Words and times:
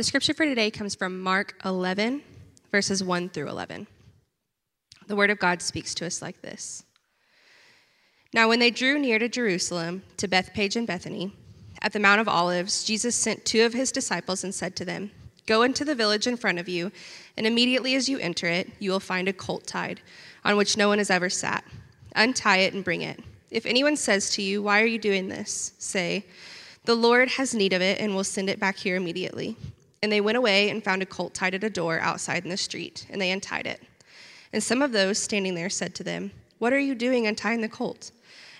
The 0.00 0.04
scripture 0.04 0.32
for 0.32 0.46
today 0.46 0.70
comes 0.70 0.94
from 0.94 1.20
Mark 1.20 1.60
11, 1.62 2.22
verses 2.72 3.04
1 3.04 3.28
through 3.28 3.48
11. 3.48 3.86
The 5.08 5.14
word 5.14 5.28
of 5.28 5.38
God 5.38 5.60
speaks 5.60 5.94
to 5.96 6.06
us 6.06 6.22
like 6.22 6.40
this 6.40 6.84
Now, 8.32 8.48
when 8.48 8.60
they 8.60 8.70
drew 8.70 8.98
near 8.98 9.18
to 9.18 9.28
Jerusalem, 9.28 10.02
to 10.16 10.26
Bethphage 10.26 10.74
and 10.74 10.86
Bethany, 10.86 11.34
at 11.82 11.92
the 11.92 12.00
Mount 12.00 12.18
of 12.18 12.28
Olives, 12.28 12.82
Jesus 12.82 13.14
sent 13.14 13.44
two 13.44 13.62
of 13.62 13.74
his 13.74 13.92
disciples 13.92 14.42
and 14.42 14.54
said 14.54 14.74
to 14.76 14.86
them, 14.86 15.10
Go 15.44 15.64
into 15.64 15.84
the 15.84 15.94
village 15.94 16.26
in 16.26 16.38
front 16.38 16.58
of 16.58 16.66
you, 16.66 16.90
and 17.36 17.46
immediately 17.46 17.94
as 17.94 18.08
you 18.08 18.18
enter 18.20 18.46
it, 18.46 18.70
you 18.78 18.90
will 18.92 19.00
find 19.00 19.28
a 19.28 19.34
colt 19.34 19.66
tied, 19.66 20.00
on 20.46 20.56
which 20.56 20.78
no 20.78 20.88
one 20.88 20.96
has 20.96 21.10
ever 21.10 21.28
sat. 21.28 21.62
Untie 22.16 22.60
it 22.60 22.72
and 22.72 22.82
bring 22.82 23.02
it. 23.02 23.20
If 23.50 23.66
anyone 23.66 23.96
says 23.96 24.30
to 24.30 24.40
you, 24.40 24.62
Why 24.62 24.80
are 24.80 24.86
you 24.86 24.98
doing 24.98 25.28
this? 25.28 25.74
say, 25.78 26.24
The 26.86 26.94
Lord 26.94 27.28
has 27.32 27.54
need 27.54 27.74
of 27.74 27.82
it 27.82 28.00
and 28.00 28.14
will 28.14 28.24
send 28.24 28.48
it 28.48 28.58
back 28.58 28.78
here 28.78 28.96
immediately. 28.96 29.58
And 30.02 30.10
they 30.10 30.20
went 30.20 30.38
away 30.38 30.70
and 30.70 30.82
found 30.82 31.02
a 31.02 31.06
colt 31.06 31.34
tied 31.34 31.54
at 31.54 31.64
a 31.64 31.70
door 31.70 32.00
outside 32.00 32.44
in 32.44 32.50
the 32.50 32.56
street, 32.56 33.06
and 33.10 33.20
they 33.20 33.30
untied 33.30 33.66
it. 33.66 33.82
And 34.52 34.62
some 34.62 34.80
of 34.80 34.92
those 34.92 35.18
standing 35.18 35.54
there 35.54 35.68
said 35.68 35.94
to 35.96 36.04
them, 36.04 36.30
What 36.58 36.72
are 36.72 36.78
you 36.78 36.94
doing 36.94 37.26
untying 37.26 37.60
the 37.60 37.68
colt? 37.68 38.10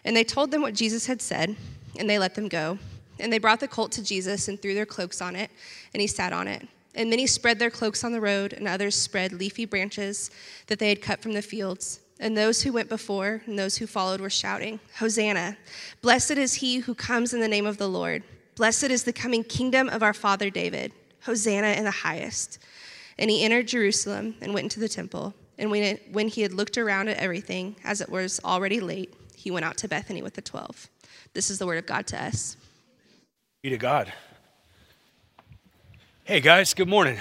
And 0.04 0.14
they 0.14 0.24
told 0.24 0.50
them 0.50 0.62
what 0.62 0.74
Jesus 0.74 1.06
had 1.06 1.22
said, 1.22 1.56
and 1.98 2.08
they 2.08 2.18
let 2.18 2.34
them 2.34 2.48
go. 2.48 2.78
And 3.18 3.32
they 3.32 3.38
brought 3.38 3.60
the 3.60 3.68
colt 3.68 3.92
to 3.92 4.04
Jesus 4.04 4.48
and 4.48 4.60
threw 4.60 4.74
their 4.74 4.86
cloaks 4.86 5.20
on 5.20 5.34
it, 5.34 5.50
and 5.94 6.00
he 6.00 6.06
sat 6.06 6.32
on 6.32 6.46
it. 6.46 6.66
And 6.94 7.08
many 7.08 7.26
spread 7.26 7.58
their 7.58 7.70
cloaks 7.70 8.04
on 8.04 8.12
the 8.12 8.20
road, 8.20 8.52
and 8.52 8.68
others 8.68 8.94
spread 8.94 9.32
leafy 9.32 9.64
branches 9.64 10.30
that 10.66 10.78
they 10.78 10.88
had 10.88 11.02
cut 11.02 11.22
from 11.22 11.32
the 11.32 11.42
fields. 11.42 12.00
And 12.18 12.36
those 12.36 12.62
who 12.62 12.72
went 12.72 12.90
before 12.90 13.40
and 13.46 13.58
those 13.58 13.78
who 13.78 13.86
followed 13.86 14.20
were 14.20 14.28
shouting, 14.28 14.78
Hosanna! 14.98 15.56
Blessed 16.02 16.32
is 16.32 16.54
he 16.54 16.78
who 16.78 16.94
comes 16.94 17.32
in 17.32 17.40
the 17.40 17.48
name 17.48 17.64
of 17.64 17.78
the 17.78 17.88
Lord. 17.88 18.22
Blessed 18.56 18.84
is 18.84 19.04
the 19.04 19.12
coming 19.12 19.42
kingdom 19.42 19.88
of 19.88 20.02
our 20.02 20.12
father 20.12 20.50
David. 20.50 20.92
Hosanna 21.22 21.68
in 21.68 21.84
the 21.84 21.90
highest. 21.90 22.58
And 23.18 23.30
he 23.30 23.44
entered 23.44 23.68
Jerusalem 23.68 24.34
and 24.40 24.54
went 24.54 24.64
into 24.64 24.80
the 24.80 24.88
temple. 24.88 25.34
And 25.58 25.70
when, 25.70 25.82
it, 25.82 26.12
when 26.12 26.28
he 26.28 26.42
had 26.42 26.52
looked 26.52 26.78
around 26.78 27.08
at 27.08 27.18
everything, 27.18 27.76
as 27.84 28.00
it 28.00 28.08
was 28.08 28.40
already 28.44 28.80
late, 28.80 29.12
he 29.36 29.50
went 29.50 29.64
out 29.64 29.76
to 29.78 29.88
Bethany 29.88 30.22
with 30.22 30.34
the 30.34 30.42
twelve. 30.42 30.88
This 31.34 31.50
is 31.50 31.58
the 31.58 31.66
word 31.66 31.78
of 31.78 31.86
God 31.86 32.06
to 32.08 32.22
us. 32.22 32.56
Be 33.62 33.70
to 33.70 33.78
God. 33.78 34.12
Hey 36.24 36.40
guys, 36.40 36.74
good 36.74 36.88
morning. 36.88 37.18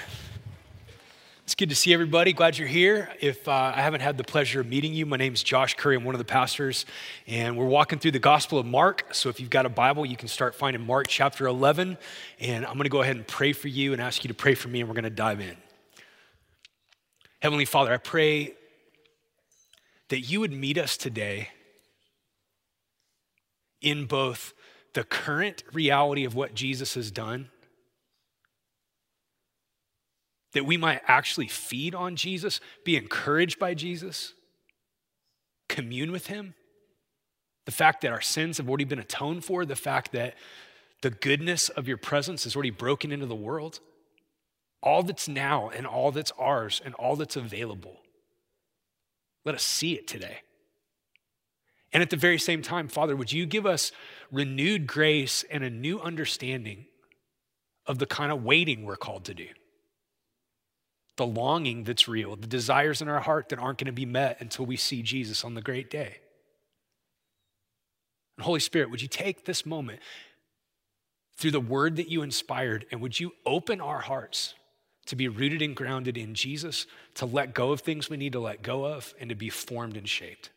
It's 1.50 1.56
good 1.56 1.70
to 1.70 1.74
see 1.74 1.92
everybody. 1.92 2.32
Glad 2.32 2.58
you're 2.58 2.68
here. 2.68 3.10
If 3.18 3.48
uh, 3.48 3.72
I 3.74 3.80
haven't 3.80 4.02
had 4.02 4.16
the 4.16 4.22
pleasure 4.22 4.60
of 4.60 4.68
meeting 4.68 4.94
you, 4.94 5.04
my 5.04 5.16
name 5.16 5.34
is 5.34 5.42
Josh 5.42 5.74
Curry. 5.74 5.96
I'm 5.96 6.04
one 6.04 6.14
of 6.14 6.20
the 6.20 6.24
pastors, 6.24 6.86
and 7.26 7.56
we're 7.56 7.66
walking 7.66 7.98
through 7.98 8.12
the 8.12 8.20
Gospel 8.20 8.60
of 8.60 8.66
Mark. 8.66 9.12
So 9.12 9.30
if 9.30 9.40
you've 9.40 9.50
got 9.50 9.66
a 9.66 9.68
Bible, 9.68 10.06
you 10.06 10.16
can 10.16 10.28
start 10.28 10.54
finding 10.54 10.86
Mark 10.86 11.08
chapter 11.08 11.48
11. 11.48 11.98
And 12.38 12.64
I'm 12.64 12.74
going 12.74 12.84
to 12.84 12.88
go 12.88 13.02
ahead 13.02 13.16
and 13.16 13.26
pray 13.26 13.52
for 13.52 13.66
you 13.66 13.92
and 13.92 14.00
ask 14.00 14.22
you 14.22 14.28
to 14.28 14.34
pray 14.34 14.54
for 14.54 14.68
me, 14.68 14.78
and 14.78 14.88
we're 14.88 14.94
going 14.94 15.02
to 15.02 15.10
dive 15.10 15.40
in. 15.40 15.56
Heavenly 17.42 17.64
Father, 17.64 17.92
I 17.92 17.96
pray 17.96 18.54
that 20.08 20.20
you 20.20 20.38
would 20.38 20.52
meet 20.52 20.78
us 20.78 20.96
today 20.96 21.48
in 23.82 24.06
both 24.06 24.54
the 24.94 25.02
current 25.02 25.64
reality 25.72 26.24
of 26.24 26.36
what 26.36 26.54
Jesus 26.54 26.94
has 26.94 27.10
done 27.10 27.48
that 30.52 30.66
we 30.66 30.76
might 30.76 31.00
actually 31.06 31.48
feed 31.48 31.94
on 31.94 32.16
Jesus, 32.16 32.60
be 32.84 32.96
encouraged 32.96 33.58
by 33.58 33.74
Jesus, 33.74 34.34
commune 35.68 36.12
with 36.12 36.26
Him. 36.26 36.54
The 37.66 37.72
fact 37.72 38.00
that 38.00 38.12
our 38.12 38.20
sins 38.20 38.56
have 38.56 38.68
already 38.68 38.84
been 38.84 38.98
atoned 38.98 39.44
for, 39.44 39.64
the 39.64 39.76
fact 39.76 40.12
that 40.12 40.34
the 41.02 41.10
goodness 41.10 41.68
of 41.68 41.86
your 41.86 41.96
presence 41.96 42.46
is 42.46 42.56
already 42.56 42.70
broken 42.70 43.12
into 43.12 43.26
the 43.26 43.34
world, 43.34 43.80
all 44.82 45.02
that's 45.02 45.28
now 45.28 45.70
and 45.70 45.86
all 45.86 46.10
that's 46.10 46.32
ours 46.38 46.80
and 46.84 46.94
all 46.94 47.16
that's 47.16 47.36
available. 47.36 48.00
Let 49.44 49.54
us 49.54 49.62
see 49.62 49.94
it 49.94 50.06
today. 50.06 50.38
And 51.92 52.02
at 52.02 52.10
the 52.10 52.16
very 52.16 52.38
same 52.38 52.62
time, 52.62 52.88
Father, 52.88 53.16
would 53.16 53.32
you 53.32 53.46
give 53.46 53.66
us 53.66 53.92
renewed 54.30 54.86
grace 54.86 55.44
and 55.50 55.64
a 55.64 55.70
new 55.70 56.00
understanding 56.00 56.86
of 57.86 57.98
the 57.98 58.06
kind 58.06 58.30
of 58.30 58.44
waiting 58.44 58.84
we're 58.84 58.96
called 58.96 59.24
to 59.24 59.34
do? 59.34 59.46
The 61.20 61.26
longing 61.26 61.84
that's 61.84 62.08
real, 62.08 62.34
the 62.34 62.46
desires 62.46 63.02
in 63.02 63.08
our 63.08 63.20
heart 63.20 63.50
that 63.50 63.58
aren't 63.58 63.76
going 63.76 63.84
to 63.84 63.92
be 63.92 64.06
met 64.06 64.38
until 64.40 64.64
we 64.64 64.74
see 64.74 65.02
Jesus 65.02 65.44
on 65.44 65.52
the 65.52 65.60
great 65.60 65.90
day. 65.90 66.16
And 68.38 68.46
Holy 68.46 68.58
Spirit, 68.58 68.90
would 68.90 69.02
you 69.02 69.06
take 69.06 69.44
this 69.44 69.66
moment 69.66 70.00
through 71.36 71.50
the 71.50 71.60
word 71.60 71.96
that 71.96 72.08
you 72.08 72.22
inspired 72.22 72.86
and 72.90 73.02
would 73.02 73.20
you 73.20 73.32
open 73.44 73.82
our 73.82 73.98
hearts 73.98 74.54
to 75.04 75.14
be 75.14 75.28
rooted 75.28 75.60
and 75.60 75.76
grounded 75.76 76.16
in 76.16 76.34
Jesus, 76.34 76.86
to 77.16 77.26
let 77.26 77.52
go 77.52 77.70
of 77.72 77.82
things 77.82 78.08
we 78.08 78.16
need 78.16 78.32
to 78.32 78.40
let 78.40 78.62
go 78.62 78.86
of, 78.86 79.12
and 79.20 79.28
to 79.28 79.34
be 79.34 79.50
formed 79.50 79.98
and 79.98 80.08
shaped? 80.08 80.48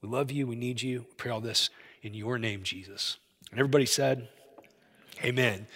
We 0.00 0.08
love 0.10 0.30
you. 0.30 0.46
We 0.46 0.54
need 0.54 0.80
you. 0.80 1.00
We 1.00 1.14
pray 1.16 1.32
all 1.32 1.40
this 1.40 1.70
in 2.02 2.14
your 2.14 2.38
name, 2.38 2.62
Jesus. 2.62 3.16
And 3.50 3.58
everybody 3.58 3.86
said, 3.86 4.28
Amen. 5.24 5.66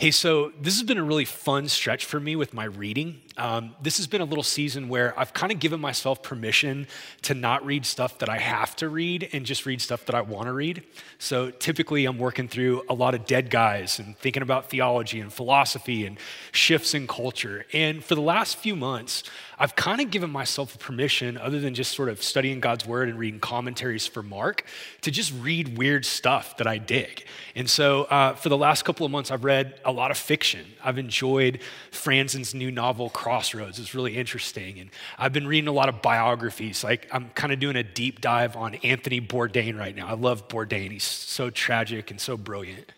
Hey, 0.00 0.12
so 0.12 0.52
this 0.60 0.74
has 0.74 0.84
been 0.84 0.96
a 0.96 1.02
really 1.02 1.24
fun 1.24 1.66
stretch 1.66 2.04
for 2.04 2.20
me 2.20 2.36
with 2.36 2.54
my 2.54 2.62
reading. 2.62 3.20
Um, 3.38 3.74
this 3.80 3.96
has 3.98 4.06
been 4.06 4.20
a 4.20 4.24
little 4.24 4.42
season 4.42 4.88
where 4.88 5.18
I've 5.18 5.32
kind 5.32 5.52
of 5.52 5.60
given 5.60 5.80
myself 5.80 6.22
permission 6.22 6.86
to 7.22 7.34
not 7.34 7.64
read 7.64 7.86
stuff 7.86 8.18
that 8.18 8.28
I 8.28 8.38
have 8.38 8.76
to 8.76 8.88
read 8.88 9.28
and 9.32 9.46
just 9.46 9.64
read 9.64 9.80
stuff 9.80 10.04
that 10.06 10.14
I 10.14 10.20
want 10.20 10.46
to 10.46 10.52
read. 10.52 10.82
So 11.18 11.50
typically, 11.50 12.04
I'm 12.04 12.18
working 12.18 12.48
through 12.48 12.82
a 12.88 12.94
lot 12.94 13.14
of 13.14 13.26
dead 13.26 13.48
guys 13.50 13.98
and 13.98 14.18
thinking 14.18 14.42
about 14.42 14.70
theology 14.70 15.20
and 15.20 15.32
philosophy 15.32 16.04
and 16.04 16.18
shifts 16.52 16.94
in 16.94 17.06
culture. 17.06 17.64
And 17.72 18.04
for 18.04 18.14
the 18.14 18.20
last 18.20 18.58
few 18.58 18.74
months, 18.74 19.22
I've 19.60 19.74
kind 19.74 20.00
of 20.00 20.10
given 20.10 20.30
myself 20.30 20.78
permission, 20.78 21.36
other 21.36 21.58
than 21.58 21.74
just 21.74 21.92
sort 21.92 22.08
of 22.08 22.22
studying 22.22 22.60
God's 22.60 22.86
word 22.86 23.08
and 23.08 23.18
reading 23.18 23.40
commentaries 23.40 24.06
for 24.06 24.22
Mark, 24.22 24.64
to 25.00 25.10
just 25.10 25.32
read 25.40 25.76
weird 25.76 26.04
stuff 26.04 26.56
that 26.58 26.68
I 26.68 26.78
dig. 26.78 27.24
And 27.56 27.68
so 27.68 28.04
uh, 28.04 28.34
for 28.34 28.50
the 28.50 28.56
last 28.56 28.84
couple 28.84 29.04
of 29.04 29.10
months, 29.10 29.32
I've 29.32 29.44
read 29.44 29.80
a 29.84 29.90
lot 29.90 30.12
of 30.12 30.16
fiction. 30.16 30.64
I've 30.84 30.98
enjoyed 30.98 31.58
Franzen's 31.90 32.54
new 32.54 32.70
novel, 32.70 33.10
Crossroads. 33.28 33.78
It's 33.78 33.94
really 33.94 34.16
interesting. 34.16 34.80
And 34.80 34.88
I've 35.18 35.34
been 35.34 35.46
reading 35.46 35.68
a 35.68 35.72
lot 35.72 35.90
of 35.90 36.00
biographies. 36.00 36.82
Like 36.82 37.06
I'm 37.12 37.28
kind 37.34 37.52
of 37.52 37.60
doing 37.60 37.76
a 37.76 37.82
deep 37.82 38.22
dive 38.22 38.56
on 38.56 38.76
Anthony 38.76 39.20
Bourdain 39.20 39.78
right 39.78 39.94
now. 39.94 40.06
I 40.06 40.14
love 40.14 40.48
Bourdain. 40.48 40.92
He's 40.92 41.04
so 41.04 41.50
tragic 41.50 42.10
and 42.10 42.18
so 42.18 42.38
brilliant. 42.38 42.90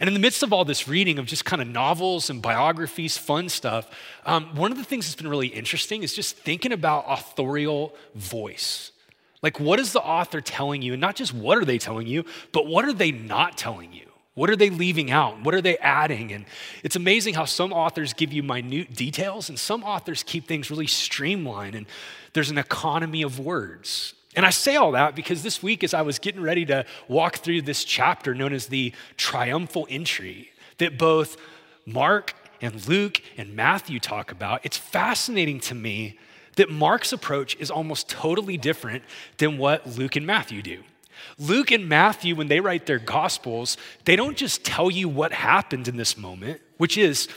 And 0.00 0.08
in 0.08 0.14
the 0.14 0.20
midst 0.20 0.42
of 0.42 0.54
all 0.54 0.64
this 0.64 0.88
reading 0.88 1.18
of 1.18 1.26
just 1.26 1.44
kind 1.44 1.60
of 1.60 1.68
novels 1.68 2.30
and 2.30 2.40
biographies, 2.40 3.18
fun 3.18 3.50
stuff, 3.50 3.90
um, 4.24 4.54
one 4.56 4.72
of 4.72 4.78
the 4.78 4.84
things 4.84 5.04
that's 5.04 5.16
been 5.16 5.28
really 5.28 5.48
interesting 5.48 6.02
is 6.02 6.14
just 6.14 6.34
thinking 6.38 6.72
about 6.72 7.04
authorial 7.06 7.94
voice. 8.14 8.90
Like, 9.42 9.60
what 9.60 9.78
is 9.78 9.92
the 9.92 10.00
author 10.00 10.40
telling 10.40 10.80
you? 10.80 10.94
And 10.94 11.00
not 11.02 11.14
just 11.14 11.34
what 11.34 11.58
are 11.58 11.66
they 11.66 11.76
telling 11.76 12.06
you, 12.06 12.24
but 12.52 12.66
what 12.66 12.86
are 12.86 12.94
they 12.94 13.12
not 13.12 13.58
telling 13.58 13.92
you? 13.92 14.08
What 14.34 14.50
are 14.50 14.56
they 14.56 14.70
leaving 14.70 15.10
out? 15.10 15.42
What 15.42 15.54
are 15.54 15.62
they 15.62 15.78
adding? 15.78 16.32
And 16.32 16.44
it's 16.82 16.96
amazing 16.96 17.34
how 17.34 17.44
some 17.44 17.72
authors 17.72 18.12
give 18.12 18.32
you 18.32 18.42
minute 18.42 18.94
details 18.94 19.48
and 19.48 19.58
some 19.58 19.84
authors 19.84 20.24
keep 20.24 20.48
things 20.48 20.70
really 20.70 20.88
streamlined 20.88 21.76
and 21.76 21.86
there's 22.32 22.50
an 22.50 22.58
economy 22.58 23.22
of 23.22 23.38
words. 23.38 24.14
And 24.36 24.44
I 24.44 24.50
say 24.50 24.74
all 24.74 24.92
that 24.92 25.14
because 25.14 25.44
this 25.44 25.62
week, 25.62 25.84
as 25.84 25.94
I 25.94 26.02
was 26.02 26.18
getting 26.18 26.42
ready 26.42 26.64
to 26.66 26.84
walk 27.06 27.36
through 27.36 27.62
this 27.62 27.84
chapter 27.84 28.34
known 28.34 28.52
as 28.52 28.66
the 28.66 28.92
triumphal 29.16 29.86
entry, 29.88 30.50
that 30.78 30.98
both 30.98 31.36
Mark 31.86 32.34
and 32.60 32.86
Luke 32.88 33.22
and 33.36 33.54
Matthew 33.54 34.00
talk 34.00 34.32
about, 34.32 34.60
it's 34.64 34.76
fascinating 34.76 35.60
to 35.60 35.74
me 35.76 36.18
that 36.56 36.70
Mark's 36.70 37.12
approach 37.12 37.56
is 37.56 37.70
almost 37.70 38.08
totally 38.08 38.56
different 38.56 39.04
than 39.38 39.58
what 39.58 39.86
Luke 39.86 40.16
and 40.16 40.26
Matthew 40.26 40.62
do. 40.62 40.82
Luke 41.38 41.70
and 41.70 41.88
Matthew, 41.88 42.34
when 42.34 42.48
they 42.48 42.60
write 42.60 42.86
their 42.86 42.98
gospels, 42.98 43.76
they 44.04 44.16
don't 44.16 44.36
just 44.36 44.64
tell 44.64 44.90
you 44.90 45.08
what 45.08 45.32
happened 45.32 45.88
in 45.88 45.96
this 45.96 46.16
moment, 46.16 46.60
which 46.76 46.96
is 46.98 47.28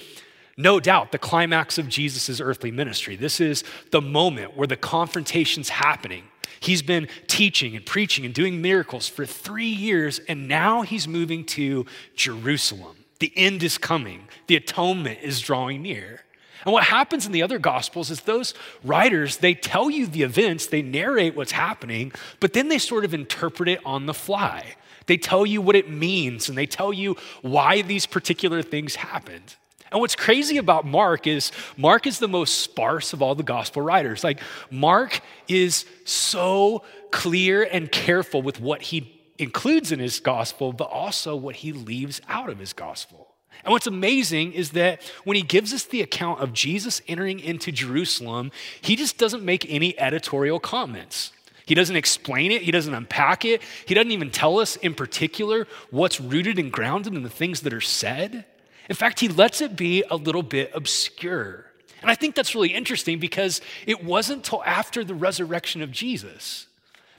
no 0.57 0.79
doubt 0.79 1.11
the 1.11 1.19
climax 1.19 1.77
of 1.77 1.87
Jesus' 1.87 2.39
earthly 2.39 2.71
ministry. 2.71 3.15
This 3.15 3.39
is 3.39 3.63
the 3.91 4.01
moment 4.01 4.57
where 4.57 4.67
the 4.67 4.75
confrontation's 4.75 5.69
happening 5.69 6.23
He's 6.59 6.81
been 6.81 7.07
teaching 7.27 7.75
and 7.75 7.85
preaching 7.85 8.25
and 8.25 8.33
doing 8.33 8.61
miracles 8.61 9.07
for 9.07 9.25
three 9.25 9.65
years, 9.65 10.19
and 10.27 10.47
now 10.47 10.81
he's 10.81 11.07
moving 11.07 11.45
to 11.45 11.85
Jerusalem. 12.15 12.95
The 13.19 13.31
end 13.35 13.63
is 13.63 13.77
coming, 13.77 14.27
the 14.47 14.55
atonement 14.55 15.19
is 15.21 15.41
drawing 15.41 15.81
near. 15.81 16.21
And 16.65 16.73
what 16.73 16.83
happens 16.83 17.25
in 17.25 17.31
the 17.31 17.43
other 17.43 17.59
gospels 17.59 18.09
is 18.09 18.21
those 18.21 18.53
writers, 18.83 19.37
they 19.37 19.53
tell 19.53 19.89
you 19.89 20.07
the 20.07 20.23
events, 20.23 20.67
they 20.67 20.81
narrate 20.81 21.35
what's 21.35 21.51
happening, 21.51 22.11
but 22.39 22.53
then 22.53 22.67
they 22.67 22.77
sort 22.77 23.05
of 23.05 23.13
interpret 23.13 23.69
it 23.69 23.79
on 23.85 24.05
the 24.05 24.13
fly. 24.13 24.75
They 25.05 25.17
tell 25.17 25.45
you 25.45 25.61
what 25.61 25.75
it 25.75 25.89
means 25.89 26.49
and 26.49 26.57
they 26.57 26.65
tell 26.65 26.91
you 26.91 27.15
why 27.41 27.81
these 27.81 28.05
particular 28.05 28.61
things 28.61 28.95
happened. 28.95 29.55
And 29.91 30.01
what's 30.01 30.15
crazy 30.15 30.57
about 30.57 30.85
Mark 30.85 31.27
is 31.27 31.51
Mark 31.77 32.07
is 32.07 32.19
the 32.19 32.27
most 32.27 32.59
sparse 32.59 33.13
of 33.13 33.21
all 33.21 33.35
the 33.35 33.43
gospel 33.43 33.81
writers. 33.81 34.23
Like, 34.23 34.41
Mark 34.69 35.21
is 35.47 35.85
so 36.03 36.83
clear 37.11 37.63
and 37.63 37.89
careful 37.89 38.41
with 38.41 38.59
what 38.59 38.81
he 38.81 39.13
includes 39.37 39.91
in 39.91 39.99
his 39.99 40.19
gospel, 40.19 40.73
but 40.73 40.89
also 40.89 41.35
what 41.35 41.57
he 41.57 41.71
leaves 41.71 42.21
out 42.27 42.49
of 42.49 42.59
his 42.59 42.73
gospel. 42.73 43.26
And 43.63 43.71
what's 43.71 43.87
amazing 43.87 44.53
is 44.53 44.71
that 44.71 45.01
when 45.23 45.35
he 45.35 45.41
gives 45.41 45.73
us 45.73 45.83
the 45.83 46.01
account 46.01 46.41
of 46.41 46.53
Jesus 46.53 47.01
entering 47.07 47.39
into 47.39 47.71
Jerusalem, 47.71 48.51
he 48.81 48.95
just 48.95 49.17
doesn't 49.17 49.43
make 49.43 49.65
any 49.69 49.97
editorial 49.99 50.59
comments. 50.59 51.31
He 51.65 51.75
doesn't 51.75 51.97
explain 51.97 52.51
it, 52.51 52.61
he 52.61 52.71
doesn't 52.71 52.93
unpack 52.93 53.43
it, 53.43 53.61
he 53.85 53.93
doesn't 53.93 54.11
even 54.11 54.31
tell 54.31 54.59
us 54.59 54.77
in 54.77 54.93
particular 54.93 55.67
what's 55.91 56.21
rooted 56.21 56.57
and 56.59 56.71
grounded 56.71 57.13
in 57.13 57.23
the 57.23 57.29
things 57.29 57.61
that 57.61 57.73
are 57.73 57.81
said. 57.81 58.45
In 58.89 58.95
fact, 58.95 59.19
he 59.19 59.27
lets 59.27 59.59
it 59.59 59.75
be 59.75 60.01
a 60.09 60.15
little 60.15 60.43
bit 60.43 60.71
obscure. 60.73 61.65
And 62.01 62.09
I 62.09 62.15
think 62.15 62.35
that's 62.35 62.55
really 62.55 62.73
interesting 62.73 63.19
because 63.19 63.59
it 63.85 64.01
wasn't 64.01 64.45
until 64.45 64.63
after 64.63 65.03
the 65.03 65.15
resurrection 65.15 65.81
of 65.81 65.91
Jesus 65.91 66.67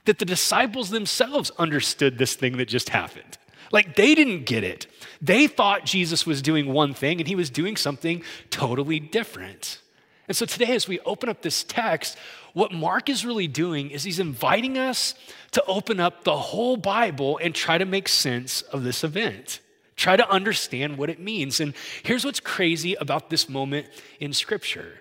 that 0.06 0.19
the 0.19 0.25
disciples 0.25 0.88
themselves 0.88 1.50
understood 1.58 2.17
this 2.17 2.35
thing 2.35 2.56
that 2.56 2.69
just 2.69 2.88
happened. 2.88 3.37
Like 3.73 3.97
they 3.97 4.15
didn't 4.15 4.44
get 4.44 4.65
it. 4.65 4.87
They 5.20 5.47
thought 5.47 5.85
Jesus 5.85 6.25
was 6.26 6.43
doing 6.43 6.73
one 6.73 6.94
thing 6.94 7.20
and 7.20 7.29
he 7.29 7.35
was 7.35 7.50
doing 7.50 7.76
something 7.76 8.23
totally 8.50 9.00
different. 9.00 9.81
And 10.26 10.37
so 10.37 10.44
today, 10.44 10.75
as 10.75 10.87
we 10.87 11.00
open 11.00 11.31
up 11.31 11.41
this 11.41 11.65
text, 11.65 12.19
what 12.53 12.70
Mark 12.70 13.09
is 13.09 13.25
really 13.25 13.49
doing 13.49 13.91
is 13.91 14.05
he's 14.05 14.19
inviting 14.19 14.76
us 14.76 15.15
to 15.53 15.65
open 15.65 16.00
up 16.00 16.25
the 16.25 16.37
whole 16.37 16.76
Bible 16.76 17.38
and 17.43 17.55
try 17.55 17.79
to 17.79 17.87
make 17.87 18.09
sense 18.09 18.61
of 18.62 18.85
this 18.85 19.03
event. 19.03 19.61
Try 19.97 20.17
to 20.17 20.31
understand 20.31 20.99
what 20.99 21.11
it 21.11 21.19
means. 21.19 21.61
And 21.61 21.75
here's 22.03 22.25
what's 22.25 22.41
crazy 22.41 22.94
about 22.94 23.31
this 23.31 23.49
moment 23.49 23.88
in 24.21 24.32
Scripture 24.32 25.00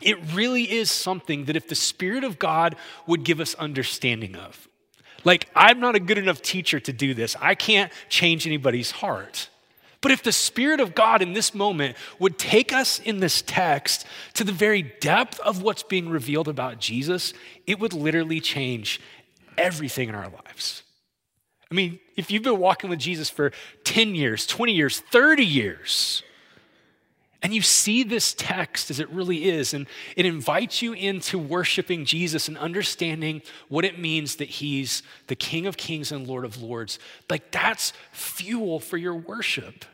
it 0.00 0.16
really 0.32 0.70
is 0.70 0.92
something 0.92 1.46
that 1.46 1.56
if 1.56 1.66
the 1.66 1.74
Spirit 1.74 2.22
of 2.22 2.38
God 2.38 2.76
would 3.08 3.24
give 3.24 3.40
us 3.40 3.54
understanding 3.54 4.36
of, 4.36 4.68
like, 5.28 5.48
I'm 5.54 5.78
not 5.78 5.94
a 5.94 6.00
good 6.00 6.18
enough 6.18 6.40
teacher 6.40 6.80
to 6.80 6.92
do 6.92 7.12
this. 7.12 7.36
I 7.40 7.54
can't 7.54 7.92
change 8.08 8.46
anybody's 8.46 8.90
heart. 8.90 9.50
But 10.00 10.10
if 10.10 10.22
the 10.22 10.32
Spirit 10.32 10.80
of 10.80 10.94
God 10.94 11.22
in 11.22 11.34
this 11.34 11.54
moment 11.54 11.96
would 12.18 12.38
take 12.38 12.72
us 12.72 12.98
in 12.98 13.20
this 13.20 13.42
text 13.42 14.06
to 14.34 14.44
the 14.44 14.52
very 14.52 14.82
depth 15.00 15.38
of 15.40 15.62
what's 15.62 15.82
being 15.82 16.08
revealed 16.08 16.48
about 16.48 16.78
Jesus, 16.78 17.34
it 17.66 17.78
would 17.78 17.92
literally 17.92 18.40
change 18.40 19.00
everything 19.58 20.08
in 20.08 20.14
our 20.14 20.30
lives. 20.30 20.82
I 21.70 21.74
mean, 21.74 22.00
if 22.16 22.30
you've 22.30 22.44
been 22.44 22.58
walking 22.58 22.88
with 22.88 22.98
Jesus 22.98 23.28
for 23.28 23.52
10 23.84 24.14
years, 24.14 24.46
20 24.46 24.72
years, 24.72 25.00
30 25.00 25.44
years, 25.44 26.22
and 27.40 27.54
you 27.54 27.62
see 27.62 28.02
this 28.02 28.34
text 28.34 28.90
as 28.90 28.98
it 28.98 29.08
really 29.10 29.48
is, 29.48 29.72
and 29.72 29.86
it 30.16 30.26
invites 30.26 30.82
you 30.82 30.92
into 30.92 31.38
worshiping 31.38 32.04
Jesus 32.04 32.48
and 32.48 32.58
understanding 32.58 33.42
what 33.68 33.84
it 33.84 33.98
means 33.98 34.36
that 34.36 34.48
He's 34.48 35.02
the 35.28 35.36
King 35.36 35.66
of 35.66 35.76
Kings 35.76 36.10
and 36.10 36.26
Lord 36.26 36.44
of 36.44 36.60
Lords. 36.60 36.98
Like, 37.30 37.52
that's 37.52 37.92
fuel 38.10 38.80
for 38.80 38.96
your 38.96 39.14
worship. 39.14 39.84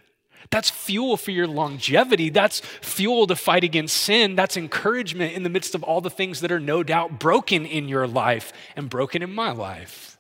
That's 0.51 0.71
fuel 0.71 1.17
for 1.17 1.33
your 1.33 1.47
longevity. 1.47 2.31
That's 2.31 2.61
fuel 2.61 3.27
to 3.27 3.37
fight 3.37 3.65
against 3.65 3.97
sin. 3.97 4.37
That's 4.37 4.57
encouragement 4.57 5.35
in 5.35 5.43
the 5.43 5.51
midst 5.51 5.75
of 5.75 5.83
all 5.83 6.01
the 6.01 6.11
things 6.11 6.41
that 6.41 6.53
are 6.53 6.61
no 6.61 6.83
doubt 6.83 7.19
broken 7.19 7.67
in 7.67 7.89
your 7.89 8.07
life 8.07 8.53
and 8.77 8.89
broken 8.89 9.23
in 9.23 9.35
my 9.35 9.53
life. 9.53 10.14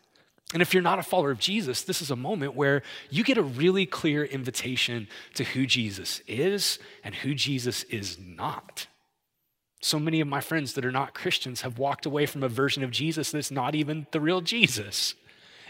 And 0.55 0.62
if 0.62 0.73
you're 0.73 0.85
not 0.85 1.01
a 1.01 1.03
follower 1.03 1.33
of 1.33 1.41
Jesus, 1.41 1.83
this 1.83 2.01
is 2.01 2.12
a 2.12 2.17
moment 2.17 2.55
where 2.55 2.83
you 3.11 3.25
get 3.25 3.37
a 3.37 3.43
really 3.43 3.87
clear 3.87 4.25
invitation 4.25 5.09
to 5.35 5.43
who 5.43 5.67
Jesus 5.67 6.23
is 6.29 6.79
and 7.03 7.12
who 7.12 7.35
Jesus 7.35 7.83
is 7.85 8.17
not. 8.21 8.87
So 9.83 9.99
many 9.99 10.21
of 10.21 10.29
my 10.29 10.41
friends 10.41 10.75
that 10.75 10.85
are 10.85 10.93
not 10.93 11.12
Christians 11.12 11.62
have 11.62 11.77
walked 11.77 12.06
away 12.06 12.25
from 12.25 12.45
a 12.45 12.49
version 12.49 12.85
of 12.85 12.93
Jesus 12.93 13.33
that's 13.33 13.51
not 13.51 13.75
even 13.75 14.06
the 14.12 14.21
real 14.21 14.41
Jesus. 14.41 15.15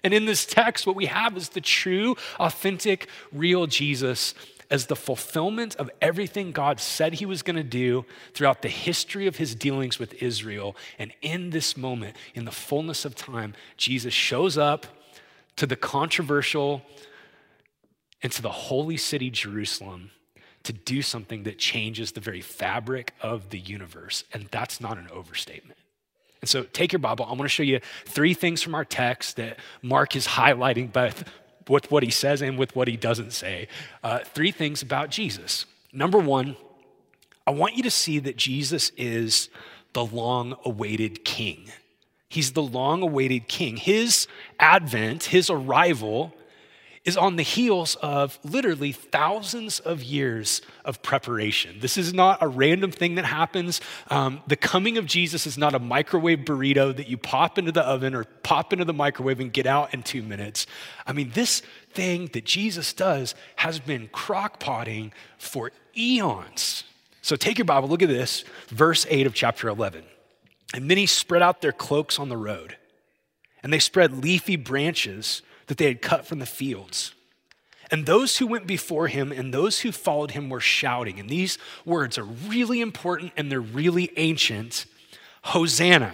And 0.04 0.12
in 0.12 0.26
this 0.26 0.44
text, 0.44 0.86
what 0.86 0.96
we 0.96 1.06
have 1.06 1.34
is 1.34 1.48
the 1.48 1.62
true, 1.62 2.14
authentic, 2.38 3.08
real 3.32 3.66
Jesus 3.66 4.34
as 4.70 4.86
the 4.86 4.96
fulfillment 4.96 5.76
of 5.76 5.90
everything 6.00 6.52
God 6.52 6.80
said 6.80 7.14
he 7.14 7.26
was 7.26 7.42
going 7.42 7.56
to 7.56 7.62
do 7.62 8.04
throughout 8.32 8.62
the 8.62 8.68
history 8.68 9.26
of 9.26 9.36
his 9.36 9.54
dealings 9.54 9.98
with 9.98 10.22
Israel. 10.22 10.76
And 10.98 11.12
in 11.22 11.50
this 11.50 11.76
moment, 11.76 12.16
in 12.34 12.44
the 12.44 12.52
fullness 12.52 13.04
of 13.04 13.14
time, 13.14 13.54
Jesus 13.76 14.14
shows 14.14 14.56
up 14.58 14.86
to 15.56 15.66
the 15.66 15.76
controversial 15.76 16.82
and 18.22 18.32
to 18.32 18.42
the 18.42 18.50
holy 18.50 18.96
city, 18.96 19.30
Jerusalem, 19.30 20.10
to 20.62 20.72
do 20.72 21.02
something 21.02 21.42
that 21.42 21.58
changes 21.58 22.12
the 22.12 22.20
very 22.20 22.40
fabric 22.40 23.12
of 23.20 23.50
the 23.50 23.58
universe. 23.58 24.24
And 24.32 24.48
that's 24.50 24.80
not 24.80 24.96
an 24.96 25.08
overstatement. 25.12 25.78
And 26.40 26.48
so 26.48 26.64
take 26.64 26.92
your 26.92 26.98
Bible. 26.98 27.24
I 27.24 27.28
want 27.28 27.42
to 27.42 27.48
show 27.48 27.62
you 27.62 27.80
three 28.06 28.34
things 28.34 28.62
from 28.62 28.74
our 28.74 28.84
text 28.84 29.36
that 29.36 29.58
Mark 29.82 30.16
is 30.16 30.26
highlighting 30.26 30.92
both 30.92 31.24
with 31.68 31.90
what 31.90 32.02
he 32.02 32.10
says 32.10 32.42
and 32.42 32.58
with 32.58 32.74
what 32.76 32.88
he 32.88 32.96
doesn't 32.96 33.32
say. 33.32 33.68
Uh, 34.02 34.20
three 34.20 34.50
things 34.50 34.82
about 34.82 35.10
Jesus. 35.10 35.66
Number 35.92 36.18
one, 36.18 36.56
I 37.46 37.50
want 37.50 37.76
you 37.76 37.82
to 37.82 37.90
see 37.90 38.18
that 38.20 38.36
Jesus 38.36 38.90
is 38.96 39.48
the 39.92 40.04
long 40.04 40.56
awaited 40.64 41.24
king. 41.24 41.70
He's 42.28 42.52
the 42.52 42.62
long 42.62 43.02
awaited 43.02 43.48
king. 43.48 43.76
His 43.76 44.26
advent, 44.58 45.24
his 45.24 45.48
arrival, 45.50 46.34
is 47.04 47.18
on 47.18 47.36
the 47.36 47.42
heels 47.42 47.96
of 47.96 48.38
literally 48.42 48.90
thousands 48.90 49.78
of 49.78 50.02
years 50.02 50.62
of 50.86 51.02
preparation. 51.02 51.76
This 51.80 51.98
is 51.98 52.14
not 52.14 52.42
a 52.42 52.48
random 52.48 52.90
thing 52.90 53.16
that 53.16 53.26
happens. 53.26 53.82
Um, 54.08 54.40
the 54.46 54.56
coming 54.56 54.96
of 54.96 55.04
Jesus 55.04 55.46
is 55.46 55.58
not 55.58 55.74
a 55.74 55.78
microwave 55.78 56.40
burrito 56.40 56.96
that 56.96 57.08
you 57.08 57.18
pop 57.18 57.58
into 57.58 57.72
the 57.72 57.82
oven 57.82 58.14
or 58.14 58.24
pop 58.24 58.72
into 58.72 58.86
the 58.86 58.94
microwave 58.94 59.38
and 59.38 59.52
get 59.52 59.66
out 59.66 59.92
in 59.92 60.02
two 60.02 60.22
minutes. 60.22 60.66
I 61.06 61.12
mean, 61.12 61.30
this 61.34 61.60
thing 61.92 62.30
that 62.32 62.46
Jesus 62.46 62.94
does 62.94 63.34
has 63.56 63.78
been 63.78 64.08
crockpotting 64.08 65.12
for 65.36 65.72
eons. 65.96 66.84
So 67.20 67.36
take 67.36 67.58
your 67.58 67.66
Bible, 67.66 67.88
look 67.88 68.02
at 68.02 68.08
this, 68.08 68.44
verse 68.68 69.06
8 69.10 69.26
of 69.26 69.34
chapter 69.34 69.68
11. 69.68 70.04
And 70.72 70.88
many 70.88 71.04
spread 71.04 71.42
out 71.42 71.60
their 71.60 71.72
cloaks 71.72 72.18
on 72.18 72.30
the 72.30 72.36
road, 72.36 72.76
and 73.62 73.72
they 73.72 73.78
spread 73.78 74.24
leafy 74.24 74.56
branches 74.56 75.42
that 75.66 75.78
they 75.78 75.86
had 75.86 76.02
cut 76.02 76.26
from 76.26 76.38
the 76.38 76.46
fields. 76.46 77.14
And 77.90 78.06
those 78.06 78.38
who 78.38 78.46
went 78.46 78.66
before 78.66 79.08
him 79.08 79.30
and 79.30 79.52
those 79.52 79.80
who 79.80 79.92
followed 79.92 80.32
him 80.32 80.48
were 80.48 80.60
shouting. 80.60 81.20
And 81.20 81.28
these 81.28 81.58
words 81.84 82.18
are 82.18 82.24
really 82.24 82.80
important 82.80 83.32
and 83.36 83.50
they're 83.50 83.60
really 83.60 84.10
ancient. 84.16 84.86
Hosanna. 85.42 86.12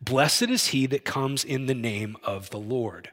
Blessed 0.00 0.50
is 0.50 0.68
he 0.68 0.86
that 0.86 1.04
comes 1.04 1.44
in 1.44 1.66
the 1.66 1.74
name 1.74 2.16
of 2.24 2.50
the 2.50 2.58
Lord. 2.58 3.10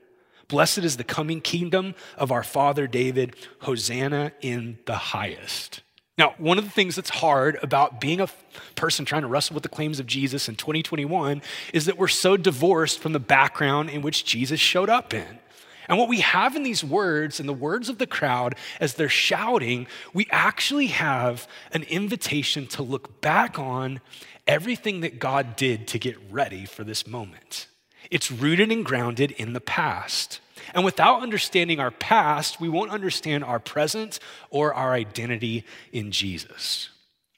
Blessed 0.47 0.79
is 0.79 0.97
the 0.97 1.03
coming 1.03 1.41
kingdom 1.41 1.93
of 2.17 2.31
our 2.31 2.43
father 2.43 2.87
David. 2.87 3.35
Hosanna 3.59 4.31
in 4.41 4.79
the 4.85 4.95
highest. 4.95 5.81
Now, 6.17 6.33
one 6.39 6.57
of 6.57 6.63
the 6.63 6.71
things 6.71 6.95
that's 6.95 7.11
hard 7.11 7.59
about 7.61 8.01
being 8.01 8.21
a 8.21 8.29
person 8.75 9.05
trying 9.05 9.21
to 9.21 9.27
wrestle 9.27 9.53
with 9.53 9.63
the 9.63 9.69
claims 9.69 9.99
of 9.99 10.07
Jesus 10.07 10.49
in 10.49 10.55
2021 10.55 11.43
is 11.73 11.85
that 11.85 11.97
we're 11.97 12.07
so 12.07 12.37
divorced 12.37 12.99
from 12.99 13.13
the 13.13 13.19
background 13.19 13.91
in 13.91 14.01
which 14.01 14.25
Jesus 14.25 14.59
showed 14.59 14.89
up 14.89 15.13
in. 15.13 15.39
And 15.87 15.97
what 15.97 16.09
we 16.09 16.19
have 16.19 16.55
in 16.55 16.63
these 16.63 16.83
words, 16.83 17.39
in 17.39 17.47
the 17.47 17.53
words 17.53 17.89
of 17.89 17.97
the 17.97 18.07
crowd, 18.07 18.55
as 18.79 18.95
they're 18.95 19.09
shouting, 19.09 19.87
we 20.13 20.27
actually 20.31 20.87
have 20.87 21.47
an 21.71 21.83
invitation 21.83 22.67
to 22.67 22.83
look 22.83 23.21
back 23.21 23.57
on 23.57 24.01
everything 24.45 25.01
that 25.01 25.19
God 25.19 25.55
did 25.55 25.87
to 25.89 25.99
get 25.99 26.17
ready 26.29 26.65
for 26.65 26.83
this 26.83 27.07
moment. 27.07 27.67
It's 28.09 28.31
rooted 28.31 28.71
and 28.71 28.85
grounded 28.85 29.31
in 29.31 29.53
the 29.53 29.61
past. 29.61 30.39
And 30.73 30.83
without 30.83 31.21
understanding 31.21 31.79
our 31.79 31.91
past, 31.91 32.59
we 32.59 32.69
won't 32.69 32.91
understand 32.91 33.43
our 33.43 33.59
present 33.59 34.19
or 34.49 34.73
our 34.73 34.93
identity 34.93 35.65
in 35.91 36.11
Jesus. 36.11 36.89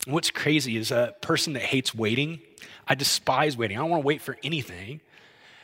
What's 0.05 0.31
crazy 0.31 0.77
is 0.77 0.91
a 0.91 1.15
person 1.21 1.53
that 1.53 1.63
hates 1.63 1.93
waiting, 1.93 2.39
I 2.87 2.95
despise 2.95 3.55
waiting. 3.55 3.77
I 3.77 3.81
don't 3.81 3.91
want 3.91 4.01
to 4.01 4.07
wait 4.07 4.21
for 4.21 4.37
anything. 4.43 5.01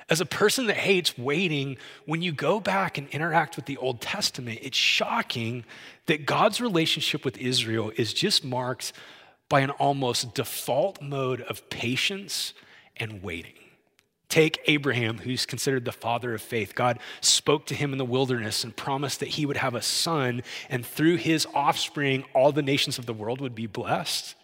As 0.08 0.22
a 0.22 0.26
person 0.26 0.68
that 0.68 0.78
hates 0.78 1.18
waiting, 1.18 1.78
when 2.06 2.22
you 2.22 2.32
go 2.32 2.60
back 2.60 2.98
and 2.98 3.08
interact 3.10 3.56
with 3.56 3.66
the 3.66 3.78
Old 3.78 4.02
Testament, 4.02 4.60
it's 4.62 4.78
shocking 4.78 5.66
that 6.06 6.28
God's 6.28 6.62
relationship 6.62 7.26
with 7.26 7.38
Israel 7.38 7.92
is 7.96 8.14
just 8.14 8.44
marked 8.44 8.94
by 9.50 9.62
an 9.62 9.72
almost 9.72 10.36
default 10.36 11.02
mode 11.02 11.42
of 11.42 11.70
patience 11.70 12.54
and 12.98 13.24
waiting. 13.24 13.54
Take 14.30 14.60
Abraham, 14.66 15.20
who's 15.20 15.46
considered 15.46 15.86
the 15.86 15.92
father 15.92 16.34
of 16.34 16.42
faith. 16.42 16.76
God 16.76 17.00
spoke 17.22 17.66
to 17.68 17.76
him 17.76 17.92
in 17.92 17.98
the 17.98 18.06
wilderness 18.06 18.64
and 18.64 18.76
promised 18.76 19.20
that 19.22 19.30
he 19.30 19.46
would 19.46 19.58
have 19.58 19.76
a 19.76 19.82
son, 19.82 20.44
and 20.70 20.86
through 20.86 21.18
his 21.18 21.48
offspring, 21.54 22.26
all 22.34 22.52
the 22.52 22.62
nations 22.62 23.00
of 23.00 23.06
the 23.06 23.14
world 23.14 23.42
would 23.42 23.56
be 23.56 23.68
blessed. 23.68 24.36